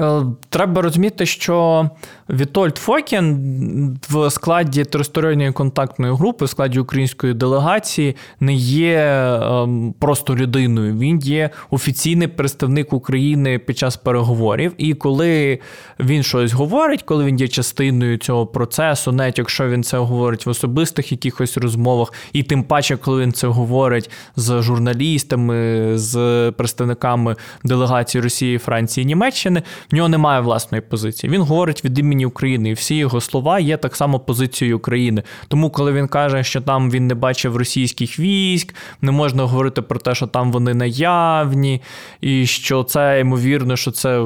Е, 0.00 0.22
треба 0.48 0.82
розуміти, 0.82 1.26
що 1.26 1.90
Вітольд 2.30 2.78
Фокін 2.78 3.98
в 4.10 4.30
складі 4.30 4.84
тристоронньої 4.84 5.52
контактної 5.52 6.14
групи, 6.14 6.44
в 6.44 6.48
складі 6.48 6.78
української 6.78 7.34
делегації, 7.34 8.16
не 8.40 8.54
є 8.54 8.98
ем, 8.98 9.94
просто 9.98 10.36
людиною. 10.36 10.98
Він 10.98 11.18
є 11.18 11.50
офіційний 11.70 12.28
представник 12.28 12.92
України 12.92 13.58
під 13.58 13.78
час 13.78 13.96
переговорів. 13.96 14.72
І 14.78 14.94
коли 14.94 15.58
він 16.00 16.22
щось 16.22 16.52
говорить, 16.52 17.02
коли 17.02 17.24
він 17.24 17.36
є 17.36 17.48
частиною 17.48 18.18
цього 18.18 18.46
процесу, 18.46 19.12
навіть 19.12 19.38
якщо 19.38 19.68
він 19.68 19.82
це 19.82 19.98
говорить 19.98 20.46
в 20.46 20.48
особистих 20.48 21.12
якихось 21.12 21.56
розмовах, 21.56 22.12
і 22.32 22.42
тим 22.42 22.62
паче, 22.62 22.96
коли 22.96 23.22
він 23.22 23.32
це 23.32 23.46
говорить 23.46 24.10
з 24.36 24.62
журналістами, 24.62 25.88
з 25.98 26.14
представниками 26.56 27.36
делегації 27.64 28.22
Росії, 28.22 28.58
Франції, 28.58 29.06
Німеччини, 29.06 29.62
в 29.92 29.94
нього 29.94 30.08
немає 30.08 30.40
власної 30.40 30.82
позиції. 30.82 31.32
Він 31.32 31.42
говорить 31.42 31.84
від 31.84 31.98
імені 31.98 32.26
України, 32.26 32.70
і 32.70 32.72
всі 32.72 32.96
його 32.96 33.20
слова 33.20 33.58
є 33.58 33.76
так 33.76 33.96
само 33.96 34.20
позицією 34.20 34.76
України. 34.76 35.22
Тому, 35.48 35.70
коли 35.70 35.92
він 35.92 36.08
каже, 36.08 36.44
що 36.44 36.60
там 36.60 36.90
він 36.90 37.06
не 37.06 37.14
бачив 37.14 37.56
російських 37.56 38.18
військ, 38.18 38.74
не 39.02 39.10
можна 39.10 39.42
говорити 39.42 39.82
про 39.82 40.00
те, 40.00 40.14
що 40.14 40.26
там 40.26 40.52
вони 40.52 40.74
наявні, 40.74 41.82
і 42.20 42.46
що 42.46 42.82
це 42.82 43.20
ймовірно, 43.20 43.76
що 43.76 43.90
це 43.90 44.24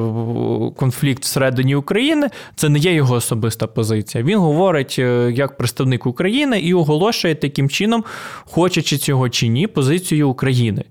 конфлікт 0.75 1.23
всередині 1.23 1.75
України. 1.75 2.29
Це 2.55 2.69
не 2.69 2.79
є 2.79 2.93
його 2.93 3.15
особиста 3.15 3.67
позиція. 3.67 4.23
Він 4.23 4.37
говорить 4.37 4.95
е, 4.99 5.31
як 5.35 5.57
представник 5.57 6.05
України 6.05 6.59
і 6.59 6.73
оголошує 6.73 7.35
таким 7.35 7.69
чином, 7.69 8.03
хочучи 8.45 8.97
цього 8.97 9.29
чи 9.29 9.47
ні, 9.47 9.67
позицію 9.67 10.29
України. 10.29 10.83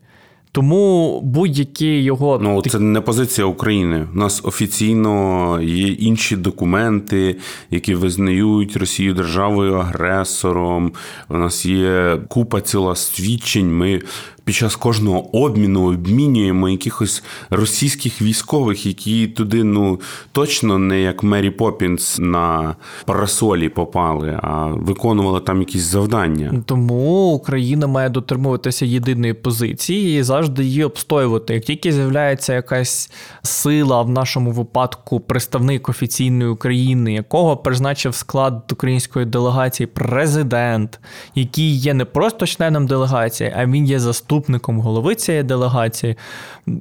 Тому 0.54 1.20
будь-які 1.20 2.02
його 2.02 2.38
ну 2.42 2.62
це 2.62 2.78
не 2.78 3.00
позиція 3.00 3.46
України. 3.46 4.06
У 4.14 4.18
нас 4.18 4.40
офіційно 4.44 5.58
є 5.62 5.86
інші 5.88 6.36
документи, 6.36 7.36
які 7.70 7.94
визнають 7.94 8.76
Росію 8.76 9.14
державою 9.14 9.74
агресором. 9.74 10.92
У 11.28 11.36
нас 11.36 11.66
є 11.66 12.18
купа 12.28 12.60
ціла 12.60 12.96
свідчень. 12.96 13.76
Ми 13.76 14.00
під 14.44 14.54
час 14.54 14.76
кожного 14.76 15.36
обміну 15.36 15.92
обмінюємо 15.92 16.68
якихось 16.68 17.22
російських 17.50 18.22
військових, 18.22 18.86
які 18.86 19.26
туди 19.26 19.64
ну 19.64 20.00
точно 20.32 20.78
не 20.78 21.00
як 21.00 21.22
Мері 21.22 21.50
Попінс 21.50 22.18
на 22.18 22.76
парасолі 23.04 23.68
попали, 23.68 24.38
а 24.42 24.66
виконували 24.66 25.40
там 25.40 25.60
якісь 25.60 25.82
завдання. 25.82 26.62
Тому 26.66 27.32
Україна 27.32 27.86
має 27.86 28.08
дотримуватися 28.08 28.86
єдиної 28.86 29.34
позиції 29.34 30.18
і 30.18 30.22
завжди 30.22 30.64
її 30.64 30.84
обстоювати. 30.84 31.54
Як 31.54 31.64
тільки 31.64 31.92
з'являється 31.92 32.54
якась 32.54 33.10
сила 33.42 34.02
в 34.02 34.10
нашому 34.10 34.50
випадку, 34.50 35.20
представник 35.20 35.88
офіційної 35.88 36.50
України, 36.50 37.12
якого 37.12 37.56
призначив 37.56 38.14
склад 38.14 38.70
української 38.72 39.26
делегації 39.26 39.86
президент, 39.86 41.00
який 41.34 41.76
є 41.76 41.94
не 41.94 42.04
просто 42.04 42.46
членом 42.46 42.86
делегації, 42.86 43.52
а 43.56 43.66
він 43.66 43.86
є 43.86 43.98
заступником 43.98 44.33
голови 44.66 45.14
цієї 45.14 45.44
делегації, 45.44 46.16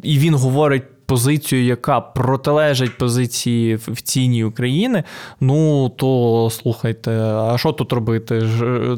і 0.04 0.20
він 0.20 0.36
говорить 0.36 0.84
позицію, 1.06 1.64
яка 1.64 2.02
протилежить 2.02 2.98
позиції 2.98 3.76
офіційній 3.76 4.44
України, 4.44 5.04
ну 5.40 5.90
то 5.90 6.50
слухайте, 6.52 7.12
а 7.22 7.58
що 7.58 7.72
тут 7.72 7.94
робити? 7.94 8.44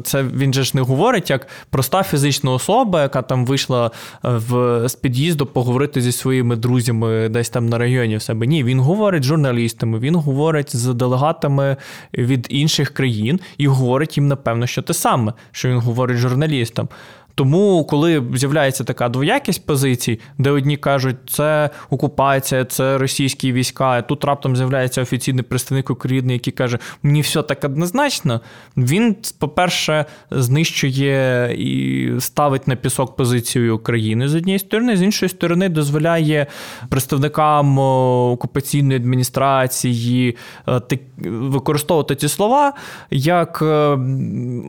Це 0.04 0.22
він 0.22 0.54
же 0.54 0.64
ж 0.64 0.72
не 0.74 0.82
говорить 0.82 1.30
як 1.30 1.48
проста 1.70 2.02
фізична 2.02 2.52
особа, 2.52 3.02
яка 3.02 3.22
там 3.22 3.46
вийшла 3.46 3.86
е, 3.86 3.90
в 4.22 4.82
з 4.88 4.94
під'їзду 4.94 5.46
поговорити 5.46 6.00
зі 6.00 6.12
своїми 6.12 6.56
друзями 6.56 7.28
десь 7.28 7.50
там 7.50 7.68
на 7.68 7.78
районі 7.78 8.16
в 8.16 8.22
себе. 8.22 8.46
Ні, 8.46 8.64
він 8.64 8.80
говорить 8.80 9.22
з 9.22 9.26
журналістами, 9.26 9.98
він 9.98 10.14
говорить 10.14 10.76
з 10.76 10.94
делегатами 10.94 11.76
від 12.14 12.46
інших 12.50 12.90
країн 12.90 13.40
і 13.58 13.68
говорить 13.68 14.16
їм, 14.16 14.28
напевно, 14.28 14.66
що 14.66 14.82
те 14.82 14.94
саме, 14.94 15.32
що 15.52 15.68
він 15.68 15.78
говорить 15.78 16.16
журналістам. 16.16 16.88
Тому, 17.36 17.84
коли 17.84 18.22
з'являється 18.34 18.84
така 18.84 19.08
двоякість 19.08 19.66
позицій, 19.66 20.20
де 20.38 20.50
одні 20.50 20.76
кажуть, 20.76 21.16
це 21.28 21.70
окупація, 21.90 22.64
це 22.64 22.98
російські 22.98 23.52
війська, 23.52 23.84
а 23.84 24.02
тут 24.02 24.24
раптом 24.24 24.56
з'являється 24.56 25.02
офіційний 25.02 25.42
представник 25.42 25.90
України, 25.90 26.32
який 26.32 26.52
каже, 26.52 26.78
мені 27.02 27.20
все 27.20 27.42
так 27.42 27.64
однозначно. 27.64 28.40
Він, 28.76 29.16
по-перше, 29.38 30.04
знищує 30.30 31.54
і 31.58 32.10
ставить 32.20 32.68
на 32.68 32.76
пісок 32.76 33.16
позицію 33.16 33.76
України 33.76 34.28
з 34.28 34.34
однієї 34.34 34.58
сторони, 34.58 34.96
з 34.96 35.02
іншої 35.02 35.28
сторони, 35.28 35.68
дозволяє 35.68 36.46
представникам 36.88 37.78
окупаційної 37.78 38.96
адміністрації 38.96 40.36
е, 40.68 40.80
використовувати 41.18 42.16
ці 42.16 42.28
слова 42.28 42.72
як 43.10 43.62
е, 43.62 43.66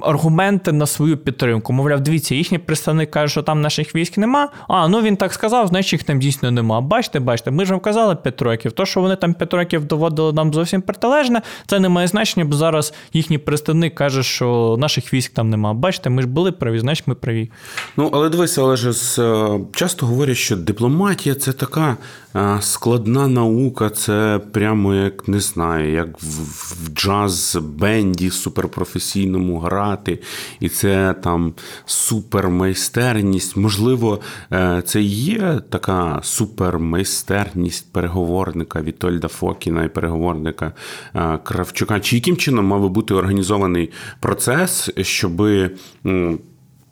аргументи 0.01 0.71
на 0.71 0.85
свою 0.85 1.17
підтримку. 1.17 1.73
Мовляв, 1.73 2.01
дивіться, 2.01 2.35
їхні 2.35 2.56
їхній 2.57 2.65
представник 2.65 3.11
каже, 3.11 3.31
що 3.31 3.43
там 3.43 3.61
наших 3.61 3.95
військ 3.95 4.17
нема. 4.17 4.49
А, 4.67 4.87
ну 4.87 5.01
він 5.01 5.17
так 5.17 5.33
сказав, 5.33 5.67
значить 5.67 5.93
їх 5.93 6.03
там 6.03 6.19
дійсно 6.19 6.51
нема. 6.51 6.81
Бачите, 6.81 7.19
бачите, 7.19 7.51
ми 7.51 7.65
ж 7.65 7.71
вам 7.71 7.79
казали 7.79 8.15
5 8.15 8.41
років. 8.41 8.71
То, 8.71 8.85
що 8.85 9.01
вони 9.01 9.15
там 9.15 9.33
5 9.33 9.53
років 9.53 9.85
доводили 9.85 10.33
нам 10.33 10.53
зовсім 10.53 10.81
протилежне, 10.81 11.41
це 11.67 11.79
не 11.79 11.89
має 11.89 12.07
значення, 12.07 12.45
бо 12.45 12.55
зараз 12.55 12.93
їхній 13.13 13.37
представник 13.37 13.95
каже, 13.95 14.23
що 14.23 14.75
наших 14.79 15.13
військ 15.13 15.33
там 15.33 15.49
нема. 15.49 15.73
Бачите, 15.73 16.09
ми 16.09 16.21
ж 16.21 16.27
були 16.27 16.51
праві, 16.51 16.79
значить 16.79 17.07
ми 17.07 17.15
праві. 17.15 17.49
Ну, 17.97 18.09
але 18.13 18.29
дивися, 18.29 18.61
але 18.61 18.75
ж 18.75 18.91
е, 19.21 19.59
часто 19.73 20.05
говорять, 20.05 20.37
що 20.37 20.55
дипломатія 20.55 21.35
це 21.35 21.53
така 21.53 21.97
е, 22.35 22.57
складна 22.61 23.27
наука, 23.27 23.89
це 23.89 24.39
прямо 24.51 24.95
як 24.95 25.27
не 25.27 25.39
знаю, 25.39 25.91
як 25.91 26.07
в 26.21 26.89
джаз-бенді 26.93 28.31
суперпрофесійному 28.31 29.59
грати, 29.59 30.19
і 30.59 30.69
це 30.69 31.15
там 31.23 31.53
супер 31.85 32.46
супермайстерність. 32.47 33.57
Можливо, 33.57 34.19
е, 34.53 34.81
це 34.85 35.01
є 35.01 35.61
така 35.69 36.19
супермайстерність 36.23 37.93
переговорника 37.93 38.81
Вітольда 38.81 39.27
Фокіна 39.27 39.83
і 39.83 39.89
переговорника 39.89 40.71
е, 41.15 41.39
Кравчука. 41.43 41.99
Чи 41.99 42.15
яким 42.15 42.37
чином 42.37 42.65
мав 42.65 42.81
би 42.81 42.89
бути 42.89 43.13
організований 43.13 43.91
процес, 44.19 44.89
щоби 45.01 45.71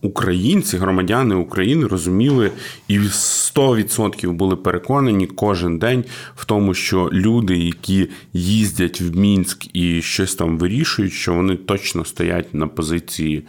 українці, 0.05 0.77
громадяни 0.77 1.35
України 1.35 1.87
розуміли 1.87 2.51
і 2.87 2.99
100% 2.99 4.31
були 4.31 4.55
переконані 4.55 5.27
кожен 5.27 5.77
день 5.77 6.03
в 6.35 6.45
тому, 6.45 6.73
що 6.73 7.09
люди, 7.13 7.57
які 7.57 8.09
їздять 8.33 9.01
в 9.01 9.17
Мінськ 9.17 9.75
і 9.75 10.01
щось 10.01 10.35
там 10.35 10.57
вирішують, 10.57 11.13
що 11.13 11.33
вони 11.33 11.55
точно 11.55 12.05
стоять 12.05 12.53
на 12.53 12.67
позиції 12.67 13.43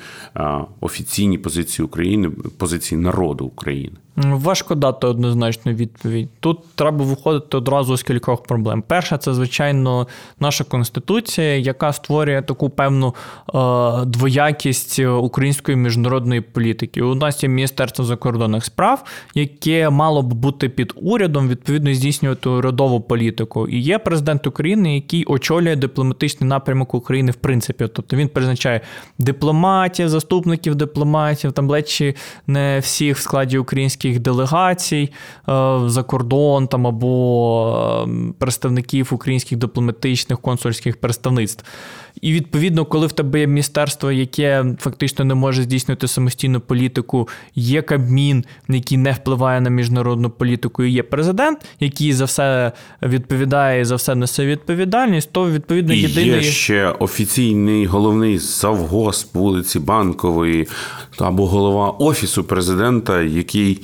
офіційній 0.80 1.38
позиції 1.38 1.86
України, 1.86 2.30
позиції 2.58 3.00
народу 3.00 3.44
України. 3.44 3.96
Важко 4.16 4.74
дати 4.74 5.06
однозначну 5.06 5.72
відповідь. 5.72 6.28
Тут 6.40 6.58
треба 6.74 7.04
виходити 7.04 7.56
одразу 7.56 7.96
з 7.96 8.02
кількох 8.02 8.42
проблем. 8.42 8.82
Перша, 8.86 9.18
це, 9.18 9.34
звичайно, 9.34 10.06
наша 10.40 10.64
конституція, 10.64 11.56
яка 11.56 11.92
створює 11.92 12.42
таку 12.42 12.70
певну 12.70 13.14
е, 13.54 14.04
двоякість 14.04 14.98
української 14.98 15.76
міжнародної 15.76 16.40
політики. 16.40 17.02
У 17.02 17.14
нас 17.14 17.42
є 17.42 17.48
Міністерство 17.48 18.04
закордонних 18.04 18.64
справ, 18.64 19.04
яке 19.34 19.90
мало 19.90 20.22
б 20.22 20.34
бути 20.34 20.68
під 20.68 20.92
урядом, 20.96 21.48
відповідно 21.48 21.94
здійснювати 21.94 22.48
урядову 22.48 23.00
політику. 23.00 23.68
І 23.68 23.78
є 23.78 23.98
президент 23.98 24.46
України, 24.46 24.94
який 24.94 25.24
очолює 25.24 25.76
дипломатичний 25.76 26.48
напрямок 26.48 26.94
України 26.94 27.32
в 27.32 27.36
принципі. 27.36 27.88
Тобто 27.94 28.16
він 28.16 28.28
призначає 28.28 28.80
дипломатів, 29.18 30.08
заступників 30.08 30.74
дипломатів, 30.74 31.52
там 31.52 31.70
ледь 31.70 32.14
не 32.46 32.78
всіх 32.78 33.16
в 33.16 33.20
складі 33.20 33.58
українських 33.58 34.05
українських 34.06 34.18
делегацій 34.20 35.12
е, 35.48 35.88
за 35.88 36.02
кордон 36.02 36.68
там 36.68 36.86
або 36.86 38.06
е, 38.08 38.32
представників 38.38 39.12
українських 39.12 39.58
дипломатичних 39.58 40.40
консульських 40.40 40.96
представництв. 41.00 41.64
І 42.20 42.32
відповідно, 42.32 42.84
коли 42.84 43.06
в 43.06 43.12
тебе 43.12 43.40
є 43.40 43.46
міністерство, 43.46 44.12
яке 44.12 44.64
фактично 44.80 45.24
не 45.24 45.34
може 45.34 45.62
здійснювати 45.62 46.08
самостійну 46.08 46.60
політику, 46.60 47.28
є 47.54 47.82
Кабмін, 47.82 48.44
який 48.68 48.98
не 48.98 49.12
впливає 49.12 49.60
на 49.60 49.70
міжнародну 49.70 50.30
політику, 50.30 50.84
і 50.84 50.90
є 50.90 51.02
президент, 51.02 51.58
який 51.80 52.12
за 52.12 52.24
все 52.24 52.72
відповідає, 53.02 53.84
за 53.84 53.94
все 53.94 54.14
несе 54.14 54.46
відповідальність, 54.46 55.32
то 55.32 55.50
відповідно 55.50 55.94
і 55.94 55.98
єдиний... 55.98 56.30
є 56.30 56.42
ще 56.42 56.88
офіційний 56.88 57.86
головний 57.86 58.38
завгосп 58.38 59.34
вулиці 59.34 59.78
Банкової 59.78 60.68
або 61.18 61.46
голова 61.46 61.90
офісу 61.90 62.44
президента, 62.44 63.22
який 63.22 63.82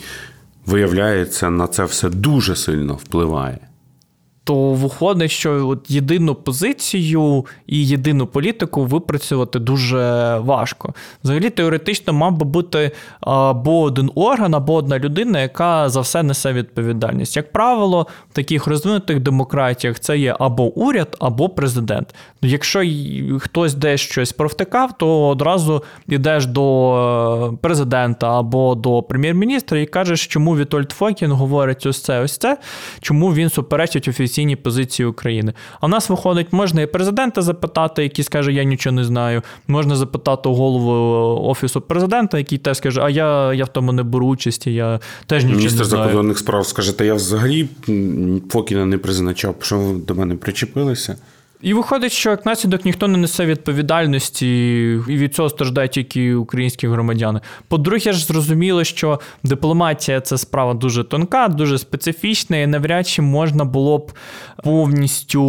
виявляється 0.66 1.50
на 1.50 1.66
це 1.66 1.84
все 1.84 2.10
дуже 2.10 2.56
сильно 2.56 2.94
впливає 2.94 3.58
то 4.44 4.54
виходить, 4.72 5.30
що 5.30 5.68
от 5.68 5.90
єдину 5.90 6.34
позицію 6.34 7.46
і 7.66 7.86
єдину 7.86 8.26
політику 8.26 8.84
випрацювати 8.84 9.58
дуже 9.58 10.36
важко. 10.38 10.94
Взагалі, 11.24 11.50
теоретично 11.50 12.12
мав 12.12 12.36
би 12.36 12.44
бути 12.44 12.90
або 13.20 13.80
один 13.80 14.10
орган, 14.14 14.54
або 14.54 14.74
одна 14.74 14.98
людина, 14.98 15.40
яка 15.40 15.88
за 15.88 16.00
все 16.00 16.22
несе 16.22 16.52
відповідальність. 16.52 17.36
Як 17.36 17.52
правило, 17.52 18.06
в 18.30 18.34
таких 18.34 18.66
розвинутих 18.66 19.20
демократіях 19.20 20.00
це 20.00 20.18
є 20.18 20.36
або 20.38 20.64
уряд, 20.64 21.16
або 21.20 21.48
президент. 21.48 22.14
Якщо 22.42 22.82
хтось 23.40 23.74
десь 23.74 24.00
щось 24.00 24.32
провтикав, 24.32 24.98
то 24.98 25.28
одразу 25.28 25.82
йдеш 26.08 26.46
до 26.46 27.52
е, 27.52 27.56
президента 27.60 28.38
або 28.38 28.74
до 28.74 29.02
прем'єр-міністра 29.02 29.78
і 29.78 29.86
кажеш, 29.86 30.26
чому 30.26 30.56
Вітольд 30.56 30.90
Фокін 30.92 31.32
говорить 31.32 31.86
ось 31.86 32.02
це, 32.02 32.20
ось 32.20 32.38
це, 32.38 32.58
чому 33.00 33.34
він 33.34 33.50
суперечить 33.50 34.08
офіційно 34.08 34.31
офіційні 34.32 34.56
позиції 34.56 35.06
України. 35.06 35.52
А 35.80 35.86
в 35.86 35.88
нас 35.88 36.10
виходить, 36.10 36.52
можна 36.52 36.82
і 36.82 36.86
президента 36.86 37.42
запитати, 37.42 38.02
який 38.02 38.24
скаже, 38.24 38.52
я 38.52 38.64
нічого 38.64 38.96
не 38.96 39.04
знаю. 39.04 39.42
Можна 39.68 39.96
запитати 39.96 40.48
голову 40.48 40.92
офісу 41.48 41.80
президента, 41.80 42.38
який 42.38 42.58
теж 42.58 42.76
скаже, 42.76 43.00
а 43.00 43.10
я 43.10 43.54
я 43.54 43.64
в 43.64 43.68
тому 43.68 43.92
не 43.92 44.02
беру 44.02 44.26
участі, 44.26 44.72
я 44.74 45.00
теж 45.26 45.44
нічого 45.44 45.58
Міністр 45.58 45.78
не 45.78 45.84
знаю. 45.84 46.02
Міністр 46.02 46.10
закордонних 46.10 46.38
справ 46.38 46.66
скаже, 46.66 46.98
та 46.98 47.04
я 47.04 47.14
взагалі 47.14 47.68
Фокіна 48.50 48.86
не 48.86 48.98
призначав, 48.98 49.54
що 49.60 49.78
ви 49.78 50.00
до 50.00 50.14
мене 50.14 50.34
причепилися. 50.34 51.16
І 51.62 51.74
виходить, 51.74 52.12
що 52.12 52.30
як 52.30 52.46
наслідок 52.46 52.84
ніхто 52.84 53.08
не 53.08 53.18
несе 53.18 53.46
відповідальності, 53.46 54.46
і 55.08 55.16
від 55.16 55.34
цього 55.34 55.48
страждають 55.48 55.90
тільки 55.90 56.34
українські 56.34 56.88
громадяни. 56.88 57.40
По-друге, 57.68 58.12
ж 58.12 58.26
зрозуміло, 58.26 58.84
що 58.84 59.20
дипломатія 59.42 60.20
це 60.20 60.38
справа 60.38 60.74
дуже 60.74 61.04
тонка, 61.04 61.48
дуже 61.48 61.78
специфічна, 61.78 62.56
і 62.56 62.66
навряд 62.66 63.08
чи 63.08 63.22
можна 63.22 63.64
було 63.64 63.98
б 63.98 64.12
повністю 64.64 65.42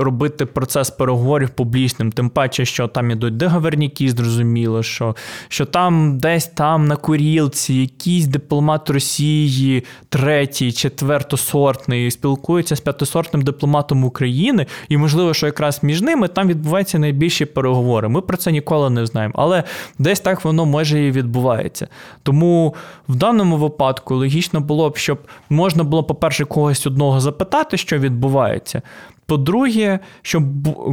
робити 0.00 0.46
процес 0.46 0.90
переговорів 0.90 1.50
публічним. 1.50 2.12
Тим 2.12 2.30
паче, 2.30 2.64
що 2.64 2.88
там 2.88 3.10
ідуть 3.10 3.36
договорники, 3.36 4.10
зрозуміло, 4.10 4.82
що 4.82 5.16
що 5.48 5.64
там 5.64 6.18
десь 6.18 6.46
там 6.46 6.86
на 6.86 6.96
курілці 6.96 7.74
якийсь 7.74 8.26
дипломат 8.26 8.90
Росії, 8.90 9.84
третій, 10.08 10.72
четвертосортний, 10.72 12.10
спілкується 12.10 12.76
з 12.76 12.80
п'ятисортним 12.80 13.42
дипломатом 13.42 14.04
України, 14.04 14.66
і 14.88 14.96
можливо, 14.96 15.34
що 15.34 15.46
якраз 15.54 15.82
між 15.82 16.02
ними 16.02 16.28
там 16.28 16.48
відбуваються 16.48 16.98
найбільші 16.98 17.44
переговори. 17.44 18.08
Ми 18.08 18.20
про 18.20 18.36
це 18.36 18.52
ніколи 18.52 18.90
не 18.90 19.06
знаємо. 19.06 19.34
Але 19.36 19.64
десь 19.98 20.20
так 20.20 20.44
воно 20.44 20.66
може 20.66 21.06
і 21.06 21.10
відбувається. 21.10 21.88
Тому 22.22 22.74
в 23.08 23.14
даному 23.14 23.56
випадку 23.56 24.14
логічно 24.14 24.60
було 24.60 24.90
б, 24.90 24.96
щоб 24.96 25.18
можна 25.50 25.84
було, 25.84 26.04
по-перше, 26.04 26.44
когось 26.44 26.86
одного 26.86 27.20
запитати, 27.20 27.76
що 27.76 27.98
відбувається. 27.98 28.82
По-друге, 29.26 29.98
щоб 30.22 30.44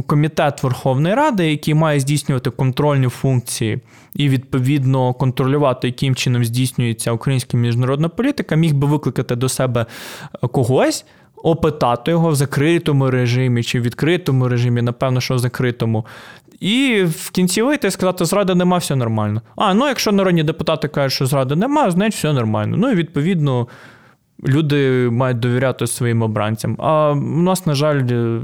комітет 0.06 0.62
Верховної 0.62 1.14
Ради, 1.14 1.50
який 1.50 1.74
має 1.74 2.00
здійснювати 2.00 2.50
контрольні 2.50 3.08
функції 3.08 3.80
і 4.14 4.28
відповідно 4.28 5.14
контролювати, 5.14 5.86
яким 5.86 6.14
чином 6.14 6.44
здійснюється 6.44 7.12
українська 7.12 7.56
міжнародна 7.56 8.08
політика, 8.08 8.56
міг 8.56 8.74
би 8.74 8.86
викликати 8.86 9.36
до 9.36 9.48
себе 9.48 9.86
когось. 10.52 11.04
Опитати 11.42 12.10
його 12.10 12.28
в 12.28 12.34
закритому 12.34 13.10
режимі 13.10 13.62
чи 13.62 13.80
в 13.80 13.82
відкритому 13.82 14.48
режимі, 14.48 14.82
напевно, 14.82 15.20
що 15.20 15.34
в 15.34 15.38
закритому. 15.38 16.06
І 16.60 17.04
в 17.08 17.30
кінці 17.30 17.62
вийти 17.62 17.88
і 17.88 17.90
сказати, 17.90 18.24
зради 18.24 18.54
нема, 18.54 18.78
все 18.78 18.96
нормально. 18.96 19.42
А, 19.56 19.74
ну 19.74 19.88
якщо 19.88 20.12
народні 20.12 20.42
депутати 20.42 20.88
кажуть, 20.88 21.12
що 21.12 21.26
зради 21.26 21.56
нема, 21.56 21.90
значить 21.90 22.18
все 22.18 22.32
нормально. 22.32 22.76
Ну 22.76 22.90
і 22.90 22.94
відповідно 22.94 23.66
люди 24.46 25.08
мають 25.10 25.38
довіряти 25.38 25.86
своїм 25.86 26.22
обранцям. 26.22 26.76
А 26.78 27.10
у 27.10 27.42
нас, 27.42 27.66
на 27.66 27.74
жаль, 27.74 28.00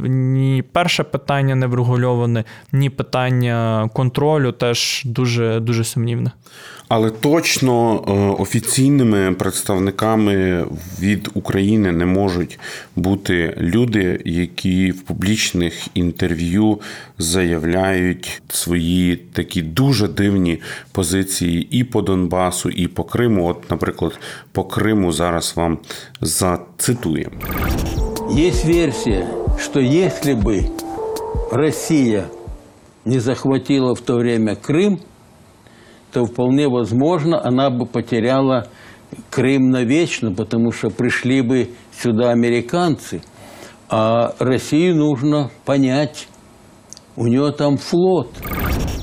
ні 0.08 0.64
перше 0.72 1.04
питання 1.04 1.54
не 1.54 1.66
врегульоване, 1.66 2.44
ні 2.72 2.90
питання 2.90 3.88
контролю 3.92 4.52
теж 4.52 5.02
дуже, 5.04 5.60
дуже 5.60 5.84
сумнівне. 5.84 6.32
Але 6.88 7.10
точно 7.10 8.04
е, 8.08 8.12
офіційними 8.42 9.32
представниками 9.32 10.64
від 11.00 11.28
України 11.34 11.92
не 11.92 12.06
можуть 12.06 12.58
бути 12.96 13.54
люди, 13.58 14.22
які 14.24 14.90
в 14.90 15.02
публічних 15.02 15.88
інтерв'ю 15.94 16.80
заявляють 17.18 18.42
свої 18.48 19.16
такі 19.16 19.62
дуже 19.62 20.08
дивні 20.08 20.60
позиції 20.92 21.68
і 21.70 21.84
по 21.84 22.02
Донбасу, 22.02 22.70
і 22.70 22.88
по 22.88 23.04
Криму. 23.04 23.48
От, 23.48 23.70
наприклад, 23.70 24.18
по 24.52 24.64
Криму 24.64 25.12
зараз 25.12 25.52
вам 25.56 25.78
зацитуємо. 26.21 27.35
Є 28.31 28.51
версія, 28.65 29.27
що 29.59 29.81
якщо 29.81 30.35
б 30.35 30.63
Росія 31.51 32.23
не 33.05 33.19
захватила 33.19 33.93
в 33.93 33.99
то 33.99 34.17
время 34.17 34.55
Крим 34.55 34.99
то 36.13 36.25
вполне 36.25 36.67
возможно, 36.67 37.43
она 37.43 37.69
бы 37.71 37.85
потеряла 37.85 38.67
Крым 39.29 39.69
навечно, 39.71 40.33
потому 40.33 40.71
что 40.71 40.89
пришли 40.89 41.41
бы 41.41 41.69
сюда 41.99 42.31
американцы, 42.31 43.21
а 43.89 44.33
Россию 44.39 44.95
нужно 44.95 45.51
понять, 45.65 46.27
у 47.18 47.28
нього 47.28 47.50
там 47.50 47.78
флот. 47.78 48.26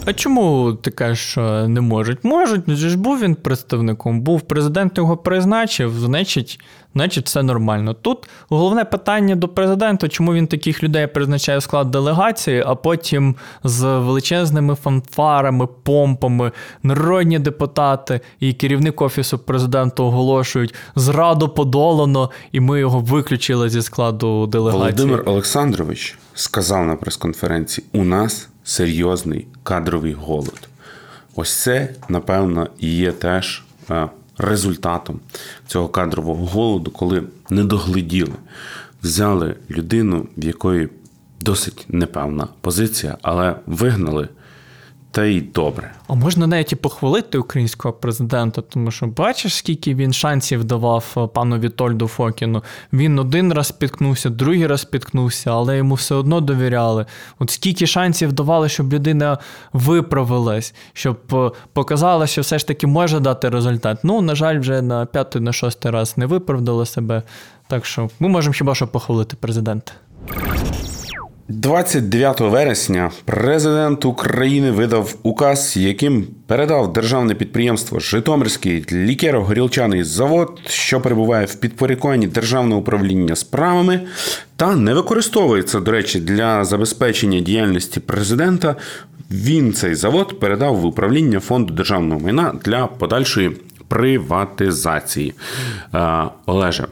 А 0.08 0.14
чому 0.14 0.74
ти 0.82 0.92
кажеш, 0.92 1.20
що 1.20 1.68
не 1.68 1.82
можуть? 1.82 2.24
Можуть, 2.24 2.68
ну 2.68 2.76
ж 2.76 2.98
був 2.98 3.20
він 3.20 3.36
представником, 3.36 4.22
був 4.22 4.42
президент 4.42 4.98
його 4.98 5.18
призначив, 5.18 6.00
значить, 6.00 6.60
значить, 6.94 7.26
все 7.26 7.44
нормально. 7.44 7.94
Тут 7.94 8.30
головне 8.50 8.86
питання 8.86 9.36
до 9.36 9.48
президента, 9.48 10.08
чому 10.08 10.34
він 10.34 10.48
таких 10.48 10.84
людей 10.84 11.08
призначає 11.08 11.58
в 11.58 11.64
склад 11.64 11.92
делегації, 11.92 12.64
а 12.68 12.76
потім 12.76 13.36
з 13.64 13.84
величезними 13.84 14.76
фанфарами, 14.76 15.68
помпами, 15.84 16.52
народні 16.84 17.40
депутати 17.40 18.20
і 18.40 18.54
керівник 18.54 19.02
офісу 19.02 19.38
президента 19.38 20.04
оголошують 20.04 20.74
зраду 20.96 21.50
подолано, 21.50 22.32
і 22.52 22.60
ми 22.60 22.80
його 22.80 23.00
виключили 23.00 23.70
зі 23.70 23.82
складу 23.82 24.48
делегації. 24.48 24.82
Володимир 24.82 25.24
Олександрович 25.26 26.18
сказав 26.36 26.86
на 26.86 26.96
прес-конференції: 26.96 27.88
у 27.94 28.04
нас 28.04 28.50
серйозний 28.64 29.48
кадровий 29.64 30.14
голод. 30.14 30.70
Ось 31.36 31.54
це, 31.64 31.90
напевно, 32.10 32.70
є 32.80 33.12
теж 33.12 33.64
е, 33.90 34.08
результатом 34.38 35.20
цього 35.68 35.90
кадрового 35.90 36.46
голоду, 36.46 36.92
коли 36.92 37.24
не 37.50 37.64
догляділи, 37.64 38.34
взяли 39.04 39.56
людину, 39.70 40.28
в 40.38 40.46
якої 40.46 40.90
досить 41.42 41.86
непевна 41.90 42.48
позиція, 42.62 43.18
але 43.22 43.56
вигнали 43.66 44.30
та 45.16 45.26
й 45.26 45.42
добре. 45.42 45.92
А 46.08 46.14
можна 46.14 46.48
навіть 46.48 46.72
і 46.72 46.76
похвалити 46.76 47.38
українського 47.38 47.94
президента, 47.94 48.62
тому 48.62 48.92
що 48.92 49.08
бачиш, 49.08 49.56
скільки 49.56 49.96
він 49.96 50.14
шансів 50.14 50.64
давав 50.64 51.14
е, 51.18 51.28
пану 51.28 51.60
Вітольду 51.60 52.08
Фокіну. 52.08 52.64
Він 52.94 53.20
один 53.20 53.54
раз 53.54 53.68
спіткнувся, 53.68 54.30
другий 54.30 54.68
раз 54.68 54.82
спіткнувся, 54.82 55.52
але 55.52 55.78
йому 55.78 55.96
все 55.96 56.16
одно 56.16 56.42
довіряли. 56.42 57.06
От 57.40 57.50
скільки 57.50 57.88
шансів 57.88 58.34
давали, 58.34 58.70
щоб 58.70 58.94
людина 58.94 59.38
виправилась, 59.74 60.74
щоб 60.94 61.18
е, 61.34 61.52
показала, 61.74 62.28
що 62.28 62.42
все 62.42 62.60
ж 62.60 62.68
таки 62.68 62.88
може 62.88 63.20
дати 63.20 63.50
результат. 63.50 64.00
Ну, 64.04 64.22
на 64.22 64.36
жаль, 64.36 64.60
вже 64.60 64.82
на 64.82 65.06
п'ятий, 65.06 65.42
на 65.42 65.54
шостий 65.54 65.92
раз 65.92 66.18
не 66.18 66.26
виправдала 66.26 66.86
себе. 66.86 67.24
Так 67.68 67.86
що 67.86 68.10
ми 68.20 68.28
можемо 68.28 68.54
хіба 68.54 68.76
що 68.76 68.88
похвалити 68.88 69.36
президента. 69.40 69.92
29 71.48 72.40
вересня 72.40 73.12
президент 73.26 74.06
України 74.06 74.72
видав 74.72 75.16
указ, 75.24 75.78
яким 75.78 76.28
передав 76.48 76.94
державне 76.94 77.36
підприємство 77.36 78.00
Житомирський 78.00 78.86
лікеро-горілчаний 78.92 80.04
завод, 80.04 80.60
що 80.68 81.02
перебуває 81.02 81.46
в 81.46 81.56
підпорядкуванні 81.56 82.28
державного 82.28 82.82
управління 82.82 83.36
справами, 83.36 84.02
та 84.56 84.76
не 84.76 84.94
використовується, 84.94 85.80
до 85.80 85.92
речі, 85.92 86.20
для 86.20 86.66
забезпечення 86.66 87.40
діяльності 87.40 88.00
президента. 88.00 88.76
Він 89.32 89.74
цей 89.74 89.96
завод 89.96 90.40
передав 90.40 90.76
в 90.76 90.86
управління 90.86 91.40
фонду 91.40 91.74
державного 91.74 92.20
майна 92.20 92.56
для 92.64 92.88
подальшої 92.88 93.52
приватизації. 93.88 95.34
Е, 95.94 96.24
Олеже, 96.46 96.88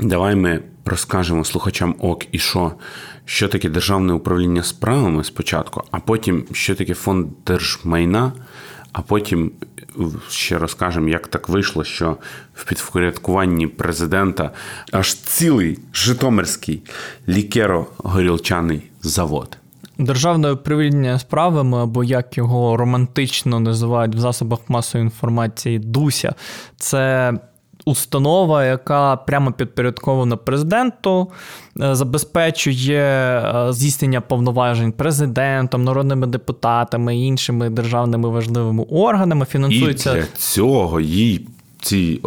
давай 0.00 0.34
ми 0.34 0.60
розкажемо 0.84 1.44
слухачам 1.44 1.94
ок 1.98 2.26
і 2.32 2.38
що 2.38 2.72
що 3.32 3.48
таке 3.48 3.68
державне 3.68 4.12
управління 4.12 4.62
справами 4.62 5.24
спочатку, 5.24 5.82
а 5.90 5.98
потім 5.98 6.44
що 6.52 6.74
таке 6.74 6.94
фонд 6.94 7.26
держмайна, 7.46 8.32
а 8.92 9.02
потім 9.02 9.50
ще 10.28 10.58
розкажемо, 10.58 11.08
як 11.08 11.28
так 11.28 11.48
вийшло, 11.48 11.84
що 11.84 12.16
в 12.54 12.64
підпорядкуванні 12.64 13.66
президента 13.66 14.50
аж 14.92 15.14
цілий 15.14 15.78
Житомирський 15.92 16.82
лікеро-горілчаний 17.28 18.80
завод. 19.02 19.58
Державне 19.98 20.52
управління 20.52 21.18
справами, 21.18 21.78
або 21.78 22.04
як 22.04 22.38
його 22.38 22.76
романтично 22.76 23.60
називають 23.60 24.14
в 24.14 24.18
засобах 24.18 24.58
масової 24.68 25.04
інформації, 25.04 25.78
Дуся, 25.78 26.34
це 26.76 27.32
установа, 27.84 28.64
яка 28.64 29.16
прямо 29.16 29.52
підпорядкована 29.52 30.36
президенту, 30.36 31.28
е, 31.80 31.94
забезпечує 31.94 33.00
е, 33.00 33.72
здійснення 33.72 34.20
повноважень 34.20 34.92
президентом, 34.92 35.84
народними 35.84 36.26
депутатами 36.26 37.18
іншими 37.18 37.70
державними 37.70 38.28
важливими 38.28 38.84
органами. 38.90 39.44
Фінансується 39.44 40.12
І 40.12 40.14
для 40.14 40.26
цього 40.36 41.00
їй. 41.00 41.46
Цій 41.84 42.20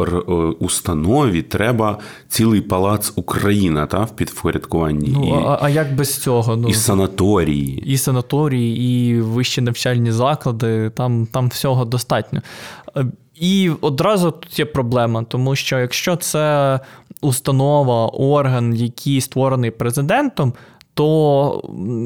установі 0.59 1.41
треба 1.41 1.97
цілий 2.27 2.61
палац 2.61 3.13
Україна 3.15 3.85
та 3.85 4.03
в 4.03 4.15
підпорядкуванні. 4.15 5.09
Ну, 5.13 5.27
і, 5.27 5.31
а, 5.31 5.59
а 5.61 5.69
як 5.69 5.95
без 5.95 6.17
цього? 6.17 6.55
Ну, 6.55 6.67
І 6.69 6.73
санаторії. 6.73 7.83
І 7.85 7.97
санаторії, 7.97 8.77
і 8.77 9.21
вищі 9.21 9.61
навчальні 9.61 10.11
заклади, 10.11 10.89
там, 10.89 11.27
там 11.31 11.47
всього 11.47 11.85
достатньо. 11.85 12.41
І 13.35 13.71
одразу 13.81 14.31
тут 14.31 14.59
є 14.59 14.65
проблема, 14.65 15.23
тому 15.23 15.55
що 15.55 15.79
якщо 15.79 16.15
це 16.15 16.79
установа, 17.21 18.07
орган, 18.07 18.75
який 18.75 19.21
створений 19.21 19.71
президентом, 19.71 20.53
то 20.95 21.61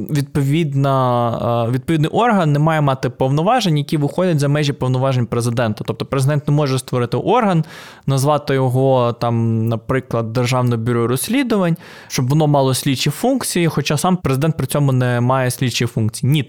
відповідна, 0.10 1.67
відповідний 1.71 2.10
орган 2.10 2.52
не 2.52 2.60
має 2.60 2.82
мати 2.82 3.10
повноважень, 3.10 3.78
які 3.78 3.97
виходять 3.97 4.39
за 4.39 4.47
межі 4.47 4.73
повноважень 4.73 5.25
президента. 5.25 5.84
Тобто 5.88 6.06
президент 6.06 6.47
не 6.47 6.54
може 6.54 6.80
створити 6.80 7.17
орган, 7.17 7.65
назвати 8.08 8.54
його 8.54 9.13
там, 9.13 9.65
наприклад, 9.67 10.34
Державне 10.34 10.78
бюро 10.78 11.08
розслідувань, 11.08 11.78
щоб 12.08 12.30
воно 12.30 12.47
мало 12.47 12.73
слідчі 12.73 13.10
функції, 13.10 13.67
хоча 13.67 13.97
сам 13.97 14.17
президент 14.17 14.58
при 14.58 14.67
цьому 14.67 14.91
не 14.91 15.21
має 15.21 15.52
слідчі 15.52 15.86
функції. 15.86 16.32
Ні, 16.32 16.45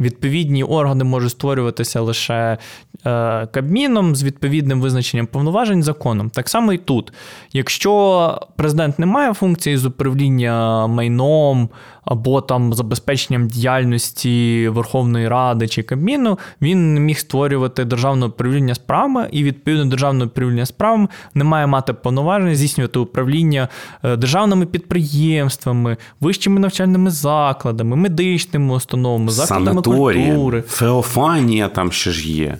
відповідні 0.00 0.64
органи 0.64 1.04
можуть 1.04 1.30
створюватися 1.30 2.00
лише 2.00 2.58
е, 3.06 3.46
Кабміном 3.46 4.16
з 4.16 4.22
відповідним 4.24 4.80
визначенням 4.80 5.26
повноважень 5.26 5.82
законом. 5.82 6.30
Так 6.30 6.48
само 6.48 6.72
і 6.72 6.78
тут. 6.78 7.12
Якщо 7.52 8.38
президент 8.56 8.98
не 8.98 9.06
має 9.06 9.34
функції 9.34 9.76
з 9.76 9.86
управління 9.86 10.86
майном, 10.86 11.68
або 12.04 12.40
там 12.40 12.74
забезпеченням 12.74 13.48
діяльності 13.48 14.68
Верховної 14.68 15.28
Ради 15.28 15.68
чи 15.68 15.82
Кабміну, 15.82 16.38
він 16.62 16.94
не 16.94 17.00
міг 17.00 17.18
створювати 17.18 17.84
державне 17.84 18.26
управління 18.26 18.74
справами, 18.74 19.28
і 19.32 19.44
відповідно 19.44 19.84
державне 19.84 20.24
управління 20.24 20.66
справами 20.66 21.08
не 21.34 21.44
має 21.44 21.66
мати 21.66 21.92
повноважень 21.92 22.54
здійснювати 22.54 22.98
управління 22.98 23.68
е, 24.02 24.16
державними 24.16 24.66
підприємствами, 24.66 25.96
вищими 26.20 26.60
навчальними 26.60 27.10
закладами, 27.10 27.96
медичними 27.96 28.74
установами, 28.74 29.30
закладами 29.30 29.66
Санаторії, 29.66 30.26
культури. 30.26 30.62
Феофанія 30.68 31.68
там 31.68 31.92
ще 31.92 32.10
ж 32.10 32.28
є. 32.32 32.58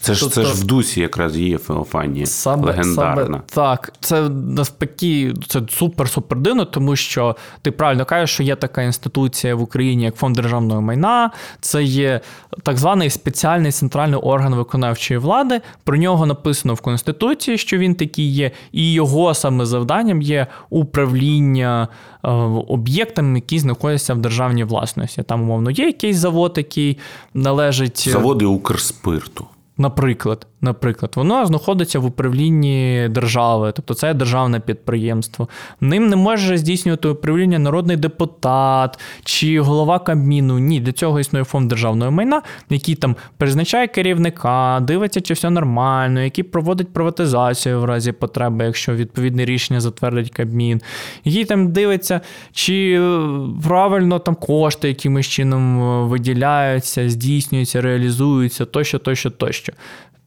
Це 0.00 0.14
ж, 0.14 0.30
це 0.30 0.42
ж 0.42 0.48
Тобто- 0.48 0.62
в 0.62 0.64
дусі 0.64 1.00
якраз 1.00 1.36
є 1.36 1.58
Феофанія. 1.58 2.26
Саме, 2.26 2.66
легендарна. 2.66 3.24
Саме, 3.24 3.40
так, 3.46 3.92
це 4.00 4.28
навпаки, 4.28 5.34
це 5.48 5.58
супер-супер 5.58 6.36
дивно, 6.36 6.64
тому 6.64 6.96
що 6.96 7.36
ти 7.62 7.70
правильно 7.70 8.04
кажеш, 8.04 8.30
що 8.30 8.42
є 8.42 8.56
така 8.56 8.82
інституція 8.82 9.54
в 9.54 9.62
Україні, 9.62 10.04
як 10.04 10.14
фонд 10.16 10.36
державного 10.36 10.80
майна. 10.80 11.30
Це 11.60 11.82
є 11.82 12.20
так 12.62 12.78
званий 12.78 13.10
спеціальний 13.10 13.72
центральний 13.72 14.20
орган 14.20 14.54
виконавчої 14.54 15.18
влади. 15.18 15.60
Про 15.84 15.96
нього 15.96 16.26
написано 16.26 16.74
в 16.74 16.80
Конституції, 16.80 17.58
що 17.58 17.78
він 17.78 17.94
такий 17.94 18.32
є, 18.32 18.50
і 18.72 18.92
його 18.92 19.34
саме 19.34 19.66
завданням 19.66 20.22
є 20.22 20.46
управління 20.70 21.88
е, 22.24 22.28
об'єктами, 22.68 23.38
які 23.38 23.58
знаходяться 23.58 24.14
в 24.14 24.18
державній 24.18 24.64
власності. 24.64 25.22
Там, 25.22 25.42
умовно, 25.42 25.70
є 25.70 25.86
якийсь 25.86 26.16
завод, 26.16 26.54
який 26.56 26.98
належить. 27.34 28.08
Заводи 28.08 28.44
Укрспирту. 28.44 29.46
Наприклад, 29.80 30.46
наприклад, 30.62 31.12
воно 31.16 31.46
знаходиться 31.46 31.98
в 31.98 32.04
управлінні 32.04 33.08
держави, 33.10 33.72
тобто 33.76 33.94
це 33.94 34.14
державне 34.14 34.60
підприємство. 34.60 35.48
Ним 35.80 36.08
не 36.08 36.16
може 36.16 36.58
здійснювати 36.58 37.08
управління 37.08 37.58
народний 37.58 37.96
депутат 37.96 38.98
чи 39.24 39.60
голова 39.60 39.98
Кабміну. 39.98 40.58
Ні, 40.58 40.80
для 40.80 40.92
цього 40.92 41.20
існує 41.20 41.44
фонд 41.44 41.68
державного 41.68 42.10
майна, 42.10 42.42
який 42.70 42.94
там 42.94 43.16
призначає 43.36 43.86
керівника, 43.86 44.80
дивиться, 44.82 45.20
чи 45.20 45.34
все 45.34 45.50
нормально, 45.50 46.20
який 46.20 46.44
проводить 46.44 46.92
приватизацію 46.92 47.80
в 47.80 47.84
разі 47.84 48.12
потреби, 48.12 48.64
якщо 48.64 48.94
відповідне 48.94 49.44
рішення 49.44 49.80
затвердить 49.80 50.30
Кабмін, 50.30 50.80
який 51.24 51.44
там 51.44 51.72
дивиться, 51.72 52.20
чи 52.52 53.00
е, 53.00 53.28
правильно 53.68 54.18
там 54.18 54.34
кошти 54.34 54.88
якимось 54.88 55.26
чином 55.26 55.82
е, 55.82 56.06
виділяються, 56.06 57.10
здійснюються, 57.10 57.80
реалізуються, 57.80 58.64
тощо, 58.64 58.98
тощо, 58.98 59.30
тощо. 59.30 59.72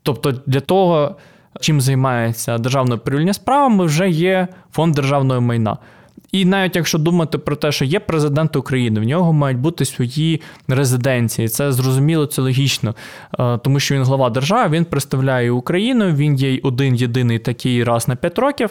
Тобто 0.03 0.33
для 0.45 0.59
того, 0.59 1.15
чим 1.59 1.81
займається 1.81 2.57
державне 2.57 2.95
управління 2.95 3.33
справами, 3.33 3.85
вже 3.85 4.09
є 4.09 4.47
фонд 4.71 4.95
державного 4.95 5.41
майна. 5.41 5.77
І 6.31 6.45
навіть 6.45 6.75
якщо 6.75 6.97
думати 6.97 7.37
про 7.37 7.55
те, 7.55 7.71
що 7.71 7.85
є 7.85 7.99
президент 7.99 8.55
України, 8.55 8.99
в 8.99 9.03
нього 9.03 9.33
мають 9.33 9.57
бути 9.57 9.85
свої 9.85 10.41
резиденції. 10.67 11.47
Це 11.47 11.71
зрозуміло, 11.71 12.25
це 12.25 12.41
логічно, 12.41 12.95
Е, 13.39 13.57
тому 13.57 13.79
що 13.79 13.95
він 13.95 14.03
глава 14.03 14.29
держави, 14.29 14.77
він 14.77 14.85
представляє 14.85 15.51
Україну, 15.51 16.11
він 16.11 16.35
є 16.35 16.59
один 16.63 16.95
єдиний 16.95 17.39
такий 17.39 17.83
раз 17.83 18.07
на 18.07 18.15
5 18.15 18.39
років. 18.39 18.69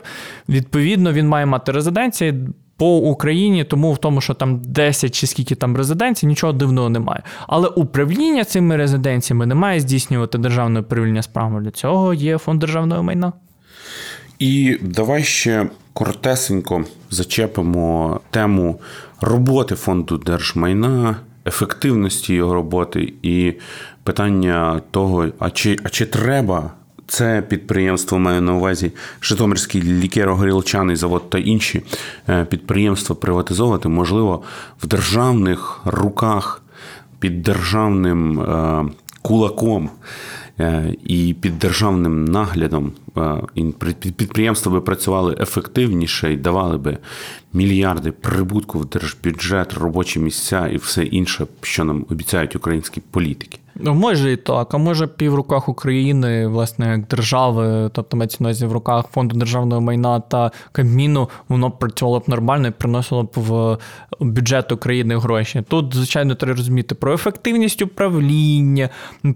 Відповідно, 0.48 1.12
він 1.12 1.28
має 1.28 1.46
мати 1.46 1.72
резиденції. 1.72 2.34
По 2.76 2.96
Україні, 2.96 3.64
тому 3.64 3.92
в 3.92 3.98
тому, 3.98 4.20
що 4.20 4.34
там 4.34 4.60
10 4.64 5.14
чи 5.14 5.26
скільки 5.26 5.54
там 5.54 5.76
резиденцій, 5.76 6.26
нічого 6.26 6.52
дивного 6.52 6.88
немає. 6.88 7.22
Але 7.46 7.68
управління 7.68 8.44
цими 8.44 8.76
резиденціями 8.76 9.46
не 9.46 9.54
має 9.54 9.80
здійснювати 9.80 10.38
державне 10.38 10.80
управління 10.80 11.22
справами. 11.22 11.60
Для 11.60 11.70
цього 11.70 12.14
є 12.14 12.38
фонд 12.38 12.60
державного 12.60 13.02
майна. 13.02 13.32
І 14.38 14.78
давай 14.82 15.22
ще 15.22 15.66
коротесенько 15.92 16.84
зачепимо 17.10 18.20
тему 18.30 18.80
роботи 19.20 19.74
фонду 19.74 20.18
держмайна, 20.18 21.16
ефективності 21.46 22.34
його 22.34 22.54
роботи 22.54 23.12
і 23.22 23.52
питання 24.04 24.80
того, 24.90 25.26
а 25.38 25.50
чи, 25.50 25.76
а 25.84 25.88
чи 25.88 26.06
треба 26.06 26.70
це 27.06 27.42
підприємство 27.48 28.18
маю 28.18 28.42
на 28.42 28.54
увазі 28.54 28.92
Житомирський 29.22 29.82
лікеро-горілчаний 29.82 30.96
завод 30.96 31.30
та 31.30 31.38
інші 31.38 31.82
е, 32.28 32.44
підприємства 32.44 33.16
приватизовувати, 33.16 33.88
можливо, 33.88 34.42
в 34.82 34.86
державних 34.86 35.80
руках 35.84 36.62
під 37.18 37.42
державним 37.42 38.40
е, 38.40 38.84
кулаком 39.22 39.90
е, 40.60 40.94
і 41.04 41.34
під 41.40 41.58
державним 41.58 42.24
наглядом 42.24 42.92
підприємства 44.16 44.72
би 44.72 44.80
працювали 44.80 45.36
ефективніше 45.40 46.32
і 46.32 46.36
давали 46.36 46.78
би 46.78 46.98
мільярди 47.52 48.12
прибутку 48.12 48.78
в 48.78 48.86
держбюджет, 48.86 49.74
робочі 49.74 50.20
місця 50.20 50.68
і 50.68 50.76
все 50.76 51.04
інше, 51.04 51.46
що 51.62 51.84
нам 51.84 52.06
обіцяють 52.10 52.56
українські 52.56 53.00
політики. 53.10 53.58
Ну, 53.74 53.94
може 53.94 54.32
і 54.32 54.36
так, 54.36 54.74
а 54.74 54.78
може 54.78 55.08
і 55.18 55.28
в 55.28 55.34
руках 55.34 55.68
України, 55.68 56.46
власне, 56.46 56.90
як 56.90 57.06
держави, 57.06 57.90
тобто 57.92 58.16
мається 58.16 58.36
на 58.40 58.48
увазі 58.48 58.66
в 58.66 58.72
руках 58.72 59.06
фонду 59.12 59.36
державного 59.36 59.80
майна 59.80 60.20
та 60.20 60.50
Кабміну, 60.72 61.28
воно 61.48 61.70
працювало 61.70 62.18
б 62.18 62.24
нормально 62.26 62.68
і 62.68 62.70
приносило 62.70 63.22
б 63.22 63.30
в 63.36 63.78
бюджет 64.20 64.72
України 64.72 65.18
гроші. 65.18 65.62
Тут, 65.68 65.94
звичайно, 65.94 66.34
треба 66.34 66.56
розуміти 66.56 66.94
про 66.94 67.14
ефективність 67.14 67.82
управління, 67.82 68.88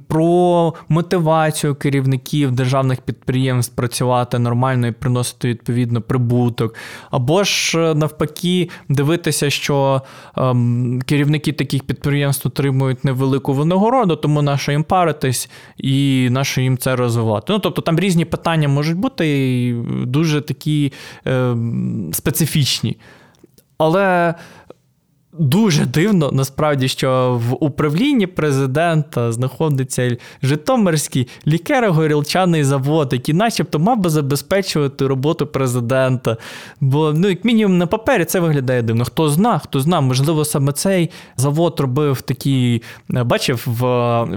про 0.07 0.75
мотивацію 0.89 1.75
керівників 1.75 2.53
державних 2.53 3.01
підприємств 3.01 3.75
працювати 3.77 4.39
нормально 4.39 4.87
і 4.87 4.93
приносити 4.93 5.49
відповідно 5.49 6.01
прибуток. 6.01 6.75
Або 7.11 7.45
ж 7.45 7.79
е, 7.79 7.95
навпаки, 7.95 8.71
дивитися, 8.89 9.51
що 9.51 10.03
ем, 10.37 11.03
керівники 11.07 11.53
таких 11.53 11.83
підприємств 11.83 12.49
отримують 12.49 13.05
невелику 13.05 13.53
винагороду, 13.53 14.17
тому 14.27 14.43
нащо 14.43 14.73
їм 14.73 14.85
паритись 14.85 15.51
і 15.79 16.29
нащо 16.31 16.61
їм 16.61 16.79
це 16.79 16.97
розвивати. 16.97 17.53
Ну, 17.53 17.59
тобто 17.59 17.83
там 17.83 18.01
різні 18.01 18.25
питання 18.25 18.69
можуть 18.69 18.97
бути 18.97 19.29
і 19.29 19.73
дуже 20.07 20.41
такі 20.41 20.93
е, 21.27 21.57
специфічні. 22.13 22.97
Але 23.79 24.35
дуже 25.39 25.87
дивно, 25.87 26.31
насправді, 26.33 26.89
що 26.89 27.41
в 27.49 27.65
управлінні 27.65 28.27
президента 28.27 29.33
знаходиться 29.33 30.17
Житомирський 30.43 31.29
лікеро-горілчаний 31.47 32.65
завод, 32.65 33.09
який 33.13 33.35
начебто 33.35 33.79
мав 33.79 33.99
би 33.99 34.11
забезпечувати 34.11 35.07
роботу 35.07 35.47
президента. 35.47 36.37
Бо, 36.81 37.13
ну, 37.13 37.29
як 37.29 37.45
мінімум, 37.45 37.79
на 37.79 37.87
папері 37.87 38.25
це 38.25 38.41
виглядає 38.41 38.83
дивно. 38.83 39.05
Хто 39.05 39.29
зна, 39.29 39.59
хто 39.59 39.81
зна, 39.81 40.01
можливо, 40.01 40.45
саме 40.45 40.73
цей 40.73 41.11
завод 41.37 41.81
робив 41.81 42.21
такі, 42.21 42.83
бачив 43.09 43.63
в, 43.67 43.85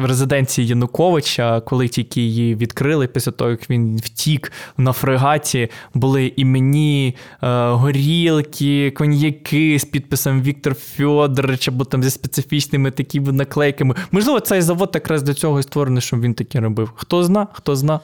резиденції 0.07 0.67
Януковича, 0.67 1.62
коли 1.62 1.88
тільки 1.88 2.21
її 2.21 2.55
відкрили 2.55 3.07
після 3.07 3.31
того, 3.31 3.51
як 3.51 3.69
він 3.69 3.97
втік 3.97 4.51
на 4.77 4.91
фрегаті, 4.91 5.69
були 5.93 6.33
іменні 6.35 7.15
е, 7.43 7.47
горілки, 7.69 8.91
коньяки 8.91 9.79
з 9.79 9.85
підписом 9.85 10.41
Віктор 10.41 10.75
Фьодорович, 10.95 11.67
або 11.67 11.86
там 11.86 12.04
зі 12.04 12.10
специфічними 12.10 12.91
такими 12.91 13.32
наклейками. 13.32 13.95
Можливо, 14.12 14.39
цей 14.39 14.62
завод 14.62 14.91
якраз 14.93 15.23
для 15.23 15.34
цього 15.34 15.60
і 15.60 15.63
створений, 15.63 16.02
щоб 16.02 16.21
він 16.21 16.34
таке 16.34 16.60
робив. 16.60 16.91
Хто 16.95 17.23
зна, 17.23 17.47
хто 17.54 17.75
зна. 17.75 17.99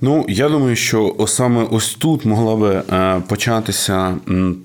Ну, 0.00 0.24
я 0.28 0.48
думаю, 0.48 0.76
що 0.76 1.16
саме 1.26 1.66
ось 1.70 1.94
тут 1.94 2.24
могла 2.24 2.56
би 2.56 2.82
е, 2.92 3.22
початися 3.28 4.16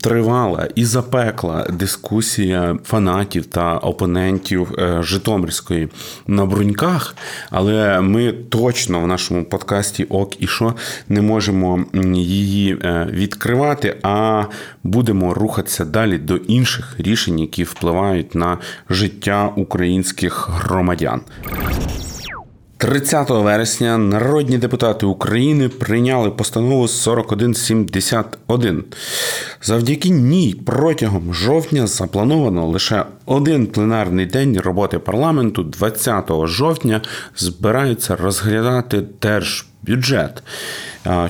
тривала 0.01 0.67
і 0.75 0.85
запекла 0.85 1.67
дискусія 1.69 2.77
фанатів 2.83 3.45
та 3.45 3.77
опонентів 3.77 4.71
е, 4.79 5.03
Житомирської 5.03 5.89
на 6.27 6.45
бруньках. 6.45 7.15
Але 7.49 8.01
ми 8.01 8.33
точно 8.33 8.99
в 8.99 9.07
нашому 9.07 9.43
подкасті 9.43 10.03
Ок 10.03 10.41
і 10.41 10.47
що 10.47 10.73
не 11.09 11.21
можемо 11.21 11.85
її 12.13 12.73
е, 12.73 13.07
відкривати, 13.11 13.97
а 14.03 14.43
будемо 14.83 15.33
рухатися 15.33 15.85
далі 15.85 16.17
до 16.17 16.35
інших 16.35 16.95
рішень, 16.97 17.39
які 17.39 17.63
впливають 17.63 18.35
на 18.35 18.57
життя 18.89 19.53
українських 19.55 20.49
громадян. 20.49 21.21
30 22.81 23.29
вересня 23.29 23.97
народні 23.97 24.57
депутати 24.57 25.05
України 25.05 25.69
прийняли 25.69 26.29
постанову 26.29 26.87
4171. 26.87 28.83
Завдяки 29.61 30.09
ній 30.09 30.61
протягом 30.65 31.33
жовтня 31.33 31.87
заплановано 31.87 32.67
лише 32.67 33.05
один 33.25 33.67
пленарний 33.67 34.25
день 34.25 34.59
роботи 34.59 34.99
парламенту. 34.99 35.63
20 35.63 36.31
жовтня 36.45 37.01
збираються 37.35 38.15
розглядати 38.15 39.01
бюджет. 39.83 40.43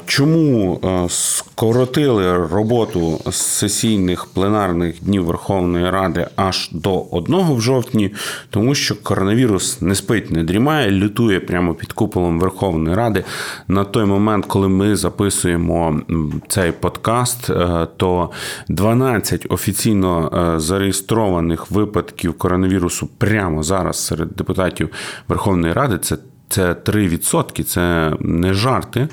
Чому 0.05 0.79
скоротили 1.09 2.47
роботу 2.47 3.19
сесійних 3.31 4.25
пленарних 4.25 5.03
днів 5.03 5.25
Верховної 5.25 5.89
Ради 5.89 6.27
аж 6.35 6.69
до 6.71 7.01
одного 7.01 7.55
в 7.55 7.61
жовтні? 7.61 8.13
Тому 8.49 8.75
що 8.75 9.03
коронавірус 9.03 9.81
не 9.81 9.95
спить, 9.95 10.31
не 10.31 10.43
дрімає, 10.43 10.91
лютує 10.91 11.39
прямо 11.39 11.73
під 11.73 11.93
куполом 11.93 12.39
Верховної 12.39 12.95
Ради. 12.95 13.23
На 13.67 13.83
той 13.83 14.05
момент, 14.05 14.45
коли 14.45 14.67
ми 14.69 14.95
записуємо 14.95 16.01
цей 16.47 16.71
подкаст, 16.71 17.49
е, 17.49 17.87
то 17.97 18.29
12 18.69 19.45
офіційно 19.49 20.31
е, 20.55 20.59
зареєстрованих 20.59 21.71
випадків 21.71 22.37
коронавірусу 22.37 23.09
прямо 23.17 23.63
зараз 23.63 24.05
серед 24.05 24.29
депутатів 24.29 24.89
Верховної 25.27 25.73
Ради. 25.73 25.97
Це 25.97 26.17
це 26.51 26.73
3%, 26.73 27.63
це 27.63 28.13
не 28.19 28.53
жарти. 28.53 29.07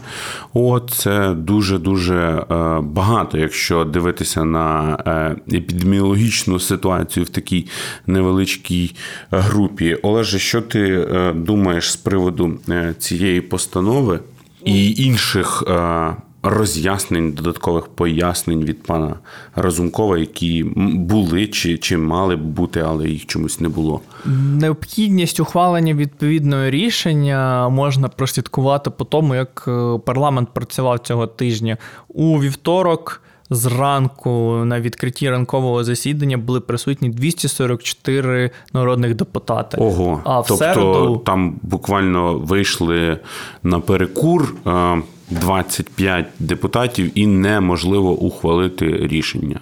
От 0.55 0.91
Це 0.91 1.35
дуже-дуже 1.35 2.17
е, 2.17 2.45
багато, 2.83 3.39
якщо 3.39 3.85
дивитися 3.85 4.45
на 4.45 4.99
е, 5.07 5.57
епідеміологічну 5.57 6.61
ситуацію 6.61 7.25
в 7.25 7.29
такій 7.29 7.67
невеличкій 8.07 8.95
групі. 9.31 9.95
Олеже, 9.95 10.39
що 10.39 10.61
ти 10.61 10.81
е, 10.81 11.33
думаєш 11.33 11.93
з 11.93 11.97
приводу 11.97 12.59
цієї 12.99 13.41
постанови 13.41 14.21
і 14.65 15.05
інших 15.05 15.65
роз'яснень, 16.43 17.33
додаткових 17.33 17.87
пояснень 17.87 18.65
від 18.65 18.83
пана 18.83 19.15
Разумкова, 19.57 20.19
які 20.19 20.65
були 20.95 21.47
чи 21.47 21.79
чи 21.79 21.97
мали 21.97 22.37
б 22.37 22.43
бути, 22.43 22.81
але 22.81 23.09
їх 23.09 23.27
чомусь 23.27 23.61
не 23.61 23.69
було. 23.69 24.01
Необхідність 24.55 25.41
ухвалення 25.41 25.95
відповідного 25.95 26.71
рішення 26.71 27.69
можна 27.69 28.09
прослідкувати 28.09 28.91
по 28.91 29.05
тому, 29.05 29.35
як 29.35 29.65
е, 29.69 29.99
парламент 30.05 30.49
працював 30.55 30.99
цього 30.99 31.27
тижня 31.27 31.77
у 32.09 32.41
вівторок. 32.41 33.23
Зранку 33.51 34.63
на 34.65 34.81
відкритті 34.81 35.31
ранкового 35.31 35.85
засідання 35.85 36.37
були 36.37 36.61
присутні 36.61 37.09
244 37.09 38.51
народних 38.73 39.15
депутати. 39.15 39.77
Ого, 39.81 40.21
а 40.25 40.41
в 40.41 40.47
тобто 40.47 40.65
середу... 40.65 41.23
там 41.27 41.61
буквально 41.63 42.39
вийшли 42.39 43.19
на 43.63 43.81
перекур. 43.81 44.55
Е, 45.33 45.35
25 45.35 46.27
депутатів 46.39 47.19
і 47.19 47.27
неможливо 47.27 48.13
ухвалити 48.13 48.87
рішення. 48.87 49.61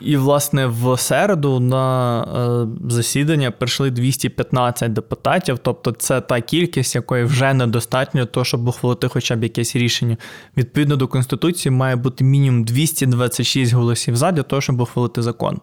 І, 0.00 0.16
власне, 0.16 0.66
в 0.66 0.98
середу 0.98 1.60
на 1.60 2.22
е, 2.22 2.90
засідання 2.90 3.50
прийшли 3.50 3.90
215 3.90 4.92
депутатів, 4.92 5.58
тобто 5.58 5.92
це 5.92 6.20
та 6.20 6.40
кількість, 6.40 6.94
якої 6.94 7.24
вже 7.24 7.54
недостатньо, 7.54 8.26
того, 8.26 8.44
щоб 8.44 8.68
ухвалити 8.68 9.08
хоча 9.08 9.36
б 9.36 9.42
якесь 9.42 9.76
рішення. 9.76 10.16
Відповідно 10.56 10.96
до 10.96 11.08
Конституції, 11.08 11.72
має 11.72 11.96
бути 11.96 12.24
мінімум 12.24 12.64
226 12.64 13.72
голосів 13.72 14.16
за 14.16 14.32
для 14.32 14.42
того, 14.42 14.62
щоб 14.62 14.80
ухвалити 14.80 15.22
закон. 15.22 15.60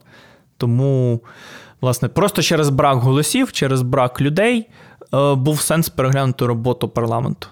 Тому, 0.58 1.22
власне, 1.82 2.08
просто 2.08 2.42
через 2.42 2.70
брак 2.70 2.98
голосів, 2.98 3.52
через 3.52 3.82
брак 3.82 4.22
людей 4.22 4.70
е, 5.14 5.36
був 5.36 5.62
сенс 5.62 5.90
переглянути 5.90 6.46
роботу 6.46 6.90
парламенту. 6.90 7.48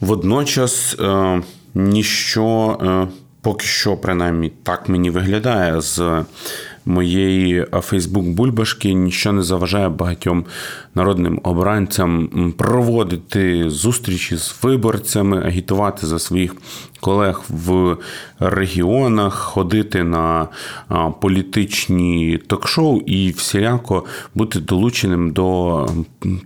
Водночас 0.00 0.96
е, 0.98 1.42
ніщо 1.74 2.78
е, 2.82 3.06
поки 3.44 3.66
що, 3.66 3.96
принаймні, 3.96 4.52
так 4.62 4.88
мені 4.88 5.10
виглядає 5.10 5.80
з 5.80 6.24
моєї 6.86 7.64
Фейсбук-бульбашки, 7.64 8.92
ніщо 8.92 9.32
не 9.32 9.42
заважає 9.42 9.88
багатьом 9.88 10.44
народним 10.94 11.40
обранцям 11.42 12.28
проводити 12.58 13.70
зустрічі 13.70 14.36
з 14.36 14.56
виборцями, 14.62 15.42
агітувати 15.46 16.06
за 16.06 16.18
своїх 16.18 16.56
колег 17.00 17.42
в 17.48 17.96
регіонах, 18.38 19.34
ходити 19.34 20.04
на 20.04 20.48
політичні 21.20 22.38
ток-шоу 22.46 23.00
і 23.00 23.30
всіляко 23.30 24.04
бути 24.34 24.60
долученим 24.60 25.32
до 25.32 25.88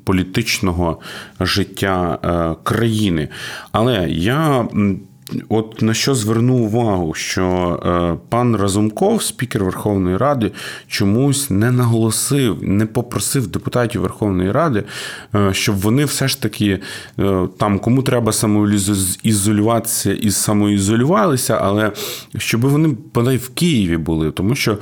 політичного 0.04 0.98
життя 1.40 2.18
е, 2.24 2.64
країни. 2.64 3.28
Але 3.72 4.08
я 4.10 4.68
От 5.48 5.82
на 5.82 5.94
що 5.94 6.14
звернув 6.14 6.62
увагу, 6.62 7.14
що 7.14 7.44
е, 7.86 8.18
пан 8.28 8.56
Разумков, 8.56 9.22
спікер 9.22 9.64
Верховної 9.64 10.16
Ради, 10.16 10.52
чомусь 10.86 11.50
не 11.50 11.72
наголосив, 11.72 12.58
не 12.62 12.86
попросив 12.86 13.46
депутатів 13.46 14.00
Верховної 14.00 14.52
Ради, 14.52 14.84
е, 15.34 15.54
щоб 15.54 15.76
вони 15.76 16.04
все 16.04 16.28
ж 16.28 16.42
таки 16.42 16.80
е, 17.18 17.48
там 17.58 17.78
кому 17.78 18.02
треба 18.02 18.32
самоізолюватися 18.32 20.12
і 20.12 20.30
самоізолювалися, 20.30 21.58
але 21.62 21.92
щоб 22.38 22.60
вони 22.60 22.96
бодай 23.14 23.36
в 23.36 23.48
Києві 23.48 23.96
були, 23.96 24.30
тому 24.30 24.54
що. 24.54 24.78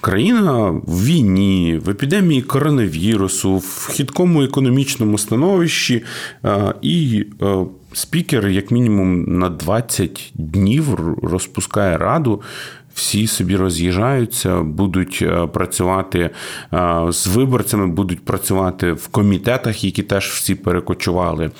Країна 0.00 0.70
в 0.86 1.04
війні, 1.04 1.80
в 1.84 1.90
епідемії 1.90 2.42
коронавірусу, 2.42 3.56
в 3.56 3.88
хиткому 3.90 4.42
економічному 4.42 5.18
становищі 5.18 6.04
і 6.82 7.24
спікер, 7.94 8.48
як 8.48 8.70
мінімум, 8.70 9.24
на 9.38 9.50
20 9.50 10.32
днів 10.34 10.94
розпускає 11.22 11.98
раду. 11.98 12.42
Всі 12.94 13.26
собі 13.26 13.56
роз'їжджаються, 13.56 14.62
будуть 14.62 15.18
е, 15.22 15.46
працювати 15.46 16.30
е, 16.72 17.06
з 17.08 17.26
виборцями, 17.26 17.86
будуть 17.86 18.24
працювати 18.24 18.92
в 18.92 19.08
комітетах, 19.08 19.84
які 19.84 20.02
теж 20.02 20.26
всі 20.26 20.54
перекочували 20.54 21.44
е, 21.44 21.50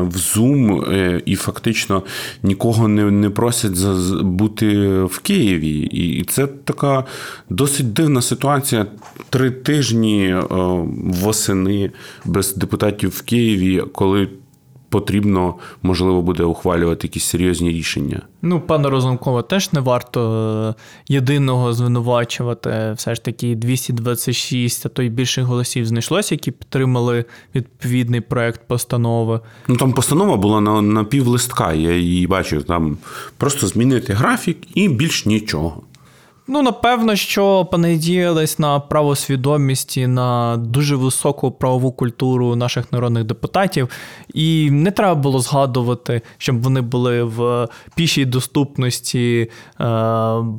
в 0.00 0.16
Zoom, 0.16 1.22
і 1.24 1.36
фактично 1.36 2.02
нікого 2.42 2.88
не 2.88 3.10
не 3.10 3.30
просять 3.30 3.86
бути 4.22 4.88
в 5.02 5.18
Києві. 5.18 5.78
І 5.80 6.24
це 6.24 6.46
така 6.46 7.04
досить 7.50 7.92
дивна 7.92 8.22
ситуація. 8.22 8.86
Три 9.30 9.50
тижні 9.50 10.36
восени 11.22 11.90
без 12.24 12.56
депутатів 12.56 13.10
в 13.10 13.22
Києві, 13.22 13.82
коли 13.92 14.28
потрібно, 14.88 15.54
можливо, 15.82 16.22
буде 16.22 16.42
ухвалювати 16.42 17.06
якісь 17.06 17.24
серйозні 17.24 17.70
рішення. 17.70 18.22
Ну, 18.42 18.60
пане 18.60 18.88
Розумкова, 18.88 19.42
теж 19.42 19.72
не 19.72 19.80
варто 19.80 20.74
е, 20.78 20.82
єдиного 21.08 21.72
звинувачувати. 21.72 22.92
Все 22.96 23.14
ж 23.14 23.24
таки 23.24 23.54
226, 23.54 24.86
а 24.86 24.88
то 24.88 25.02
й 25.02 25.08
більше 25.08 25.42
голосів 25.42 25.86
знайшлося, 25.86 26.34
які 26.34 26.50
підтримали 26.50 27.24
відповідний 27.54 28.20
проект 28.20 28.60
постанови. 28.66 29.40
Ну 29.68 29.76
там 29.76 29.92
постанова 29.92 30.36
була 30.36 30.60
на, 30.60 30.82
на 30.82 31.04
пів 31.04 31.26
листка. 31.26 31.72
Я 31.72 31.96
її 31.96 32.26
бачив. 32.26 32.62
Там 32.62 32.98
просто 33.36 33.66
змінити 33.66 34.12
графік 34.12 34.58
і 34.74 34.88
більш 34.88 35.26
нічого. 35.26 35.82
Ну, 36.50 36.62
напевно, 36.62 37.16
що 37.16 37.64
понадіялись 37.64 38.58
на 38.58 38.80
правосвідомість 38.80 39.96
і 39.96 40.06
на 40.06 40.56
дуже 40.56 40.96
високу 40.96 41.50
правову 41.50 41.92
культуру 41.92 42.56
наших 42.56 42.92
народних 42.92 43.24
депутатів, 43.24 43.88
і 44.34 44.70
не 44.70 44.90
треба 44.90 45.14
було 45.14 45.40
згадувати, 45.40 46.22
щоб 46.38 46.62
вони 46.62 46.80
були 46.80 47.22
в 47.22 47.68
пішій 47.94 48.24
доступності 48.24 49.50
е, 49.80 49.84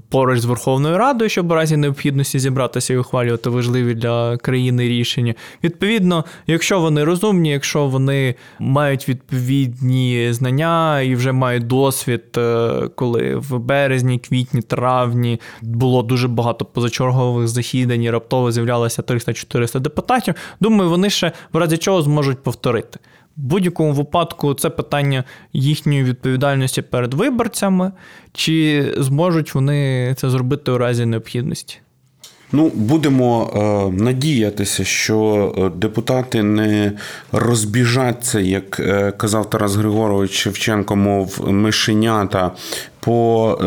поруч 0.09 0.39
з 0.39 0.45
Верховною 0.45 0.97
Радою, 0.97 1.29
щоб 1.29 1.51
у 1.51 1.55
разі 1.55 1.77
необхідності 1.77 2.39
зібратися 2.39 2.93
і 2.93 2.97
ухвалювати 2.97 3.49
важливі 3.49 3.93
для 3.93 4.37
країни 4.37 4.87
рішення. 4.87 5.33
Відповідно, 5.63 6.25
якщо 6.47 6.79
вони 6.79 7.03
розумні, 7.03 7.49
якщо 7.49 7.85
вони 7.85 8.35
мають 8.59 9.09
відповідні 9.09 10.27
знання 10.33 11.01
і 11.01 11.15
вже 11.15 11.31
мають 11.31 11.67
досвід, 11.67 12.23
е, 12.37 12.71
коли 12.95 13.35
в 13.35 13.59
березні, 13.59 14.19
квітні, 14.19 14.61
травні 14.61 15.39
було 15.79 16.03
дуже 16.03 16.27
багато 16.27 16.65
позачергових 16.65 17.47
засідань, 17.47 18.09
раптово 18.09 18.51
з'являлося 18.51 19.01
300-400 19.01 19.79
депутатів. 19.79 20.35
Думаю, 20.59 20.89
вони 20.89 21.09
ще 21.09 21.31
в 21.53 21.57
разі 21.57 21.77
чого 21.77 22.01
зможуть 22.01 22.43
повторити. 22.43 22.99
В 23.37 23.41
будь-якому 23.41 23.93
випадку 23.93 24.53
це 24.53 24.69
питання 24.69 25.23
їхньої 25.53 26.03
відповідальності 26.03 26.81
перед 26.81 27.13
виборцями, 27.13 27.91
чи 28.33 28.85
зможуть 28.97 29.55
вони 29.55 30.13
це 30.17 30.29
зробити 30.29 30.71
у 30.71 30.77
разі 30.77 31.05
необхідності. 31.05 31.79
Ну, 32.51 32.71
будемо 32.75 33.49
е, 33.53 34.03
надіятися, 34.03 34.83
що 34.83 35.53
е, 35.57 35.79
депутати 35.79 36.43
не 36.43 36.91
розбіжаться, 37.31 38.39
як 38.39 38.79
е, 38.79 39.11
казав 39.11 39.49
Тарас 39.49 39.75
Григорович 39.75 40.31
Шевченко, 40.31 40.95
мов 40.95 41.51
мишенята 41.51 42.51
по 43.09 43.57
е, 43.61 43.65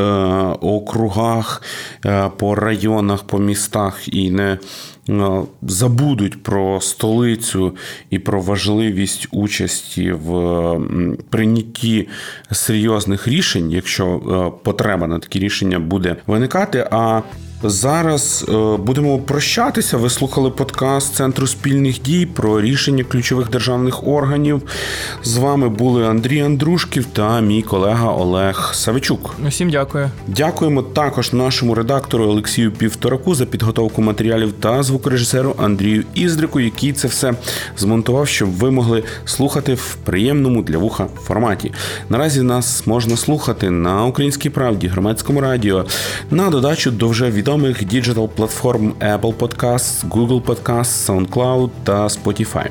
округах, 0.66 1.62
е, 2.06 2.30
по 2.36 2.54
районах, 2.54 3.22
по 3.22 3.38
містах 3.38 4.14
і 4.14 4.30
не 4.30 4.58
е, 5.08 5.42
забудуть 5.62 6.42
про 6.42 6.80
столицю 6.80 7.76
і 8.10 8.18
про 8.18 8.40
важливість 8.40 9.28
участі 9.30 10.12
в 10.12 10.80
прийнятті 11.30 12.08
серйозних 12.52 13.28
рішень, 13.28 13.70
якщо 13.70 14.20
потреба 14.64 15.06
на 15.06 15.18
такі 15.18 15.38
рішення 15.38 15.78
буде 15.78 16.16
виникати. 16.26 16.88
А 16.90 17.20
Зараз 17.64 18.44
е, 18.48 18.76
будемо 18.76 19.18
прощатися. 19.18 19.96
Ви 19.96 20.10
слухали 20.10 20.50
подкаст 20.50 21.14
Центру 21.14 21.46
спільних 21.46 22.02
дій 22.02 22.26
про 22.26 22.60
рішення 22.60 23.04
ключових 23.04 23.50
державних 23.50 24.06
органів. 24.08 24.62
З 25.22 25.36
вами 25.36 25.68
були 25.68 26.06
Андрій 26.06 26.40
Андрушків 26.40 27.04
та 27.12 27.40
мій 27.40 27.62
колега 27.62 28.12
Олег 28.12 28.70
Савичук. 28.74 29.34
Усім 29.48 29.70
дякую. 29.70 30.10
Дякуємо 30.26 30.82
також 30.82 31.32
нашому 31.32 31.74
редактору 31.74 32.24
Олексію 32.24 32.72
Півтораку 32.72 33.34
за 33.34 33.46
підготовку 33.46 34.02
матеріалів 34.02 34.52
та 34.60 34.82
звукорежисеру 34.82 35.54
Андрію 35.58 36.04
Іздрику, 36.14 36.60
який 36.60 36.92
це 36.92 37.08
все 37.08 37.32
змонтував, 37.78 38.28
щоб 38.28 38.50
ви 38.50 38.70
могли 38.70 39.02
слухати 39.24 39.74
в 39.74 39.94
приємному 40.04 40.62
для 40.62 40.78
вуха 40.78 41.06
форматі. 41.24 41.72
Наразі 42.08 42.42
нас 42.42 42.86
можна 42.86 43.16
слухати 43.16 43.70
на 43.70 44.06
українській 44.06 44.50
правді, 44.50 44.86
громадському 44.86 45.40
радіо, 45.40 45.84
на 46.30 46.50
додачу 46.50 46.90
до 46.90 47.08
вже 47.08 47.30
відомих 47.51 47.85
діджитал 47.85 48.29
платформ 48.29 48.93
Apple 48.99 49.33
Podcasts, 49.33 50.09
Google 50.09 50.41
Podcasts, 50.41 51.27
SoundCloud 51.27 51.69
та 51.83 52.07
Spotify. 52.07 52.69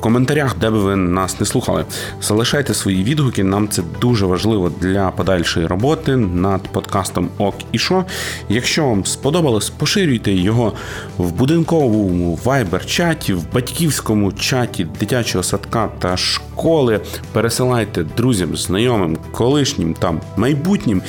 В 0.00 0.02
коментарях, 0.02 0.58
де 0.58 0.70
би 0.70 0.78
ви 0.78 0.96
нас 0.96 1.40
не 1.40 1.46
слухали, 1.46 1.84
залишайте 2.22 2.74
свої 2.74 3.04
відгуки. 3.04 3.44
Нам 3.44 3.68
це 3.68 3.82
дуже 4.00 4.26
важливо 4.26 4.72
для 4.80 5.10
подальшої 5.10 5.66
роботи 5.66 6.16
над 6.16 6.62
подкастом 6.62 7.28
Ок 7.38 7.54
і 7.72 7.78
Шо. 7.78 8.04
Якщо 8.48 8.86
вам 8.86 9.04
сподобалось, 9.04 9.70
поширюйте 9.70 10.32
його 10.32 10.72
в 11.18 11.32
будинковому 11.32 12.38
вайбер-чаті, 12.44 13.34
в 13.34 13.52
батьківському 13.52 14.32
чаті 14.32 14.86
дитячого 15.00 15.44
садка 15.44 15.88
та 15.98 16.16
школи. 16.16 17.00
Пересилайте 17.32 18.02
друзям, 18.02 18.56
знайомим, 18.56 19.18
колишнім 19.32 19.94
та 19.94 20.14
майбутнім. 20.36 21.02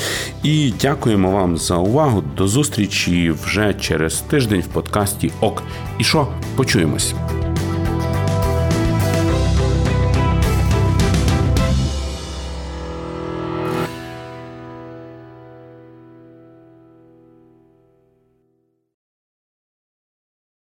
І 0.44 0.74
дякуємо 0.82 1.32
вам 1.32 1.58
за 1.58 1.76
увагу. 1.76 2.24
До 2.38 2.48
зустрічі 2.48 3.34
вже 3.44 3.74
через 3.74 4.20
тиждень 4.20 4.62
в 4.62 4.68
подкасті 4.68 5.32
Ок 5.42 5.64
і 6.00 6.04
Шо. 6.04 6.28
Почуємось. 6.56 7.14